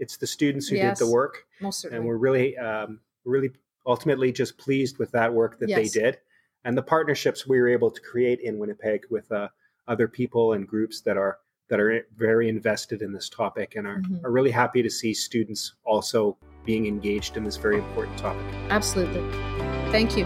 it's 0.00 0.16
the 0.16 0.26
students 0.26 0.66
who 0.66 0.74
Yes. 0.74 0.98
did 0.98 1.06
the 1.06 1.12
work 1.12 1.44
Most 1.60 1.84
and 1.84 2.04
we're 2.04 2.16
really 2.16 2.56
um, 2.58 2.98
really 3.24 3.52
ultimately 3.86 4.32
just 4.32 4.58
pleased 4.58 4.98
with 4.98 5.12
that 5.12 5.32
work 5.32 5.60
that 5.60 5.68
Yes. 5.68 5.92
they 5.92 6.00
did 6.00 6.18
and 6.64 6.76
the 6.76 6.82
partnerships 6.82 7.46
we 7.46 7.60
were 7.60 7.68
able 7.68 7.92
to 7.92 8.00
create 8.00 8.40
in 8.40 8.58
winnipeg 8.58 9.02
with 9.08 9.30
uh, 9.30 9.46
other 9.86 10.08
people 10.08 10.54
and 10.54 10.66
groups 10.66 11.00
that 11.02 11.16
are 11.16 11.38
that 11.70 11.78
are 11.78 12.04
very 12.16 12.48
invested 12.48 13.02
in 13.02 13.12
this 13.12 13.28
topic 13.28 13.76
and 13.76 13.86
are, 13.86 13.98
Mhm. 14.00 14.24
are 14.24 14.32
really 14.32 14.50
happy 14.50 14.82
to 14.82 14.90
see 14.90 15.14
students 15.14 15.74
also 15.84 16.36
being 16.66 16.86
engaged 16.86 17.36
in 17.36 17.44
this 17.44 17.56
very 17.56 17.76
important 17.78 18.18
topic 18.18 18.42
Absolutely. 18.70 19.22
Thank 19.92 20.16
you. 20.18 20.24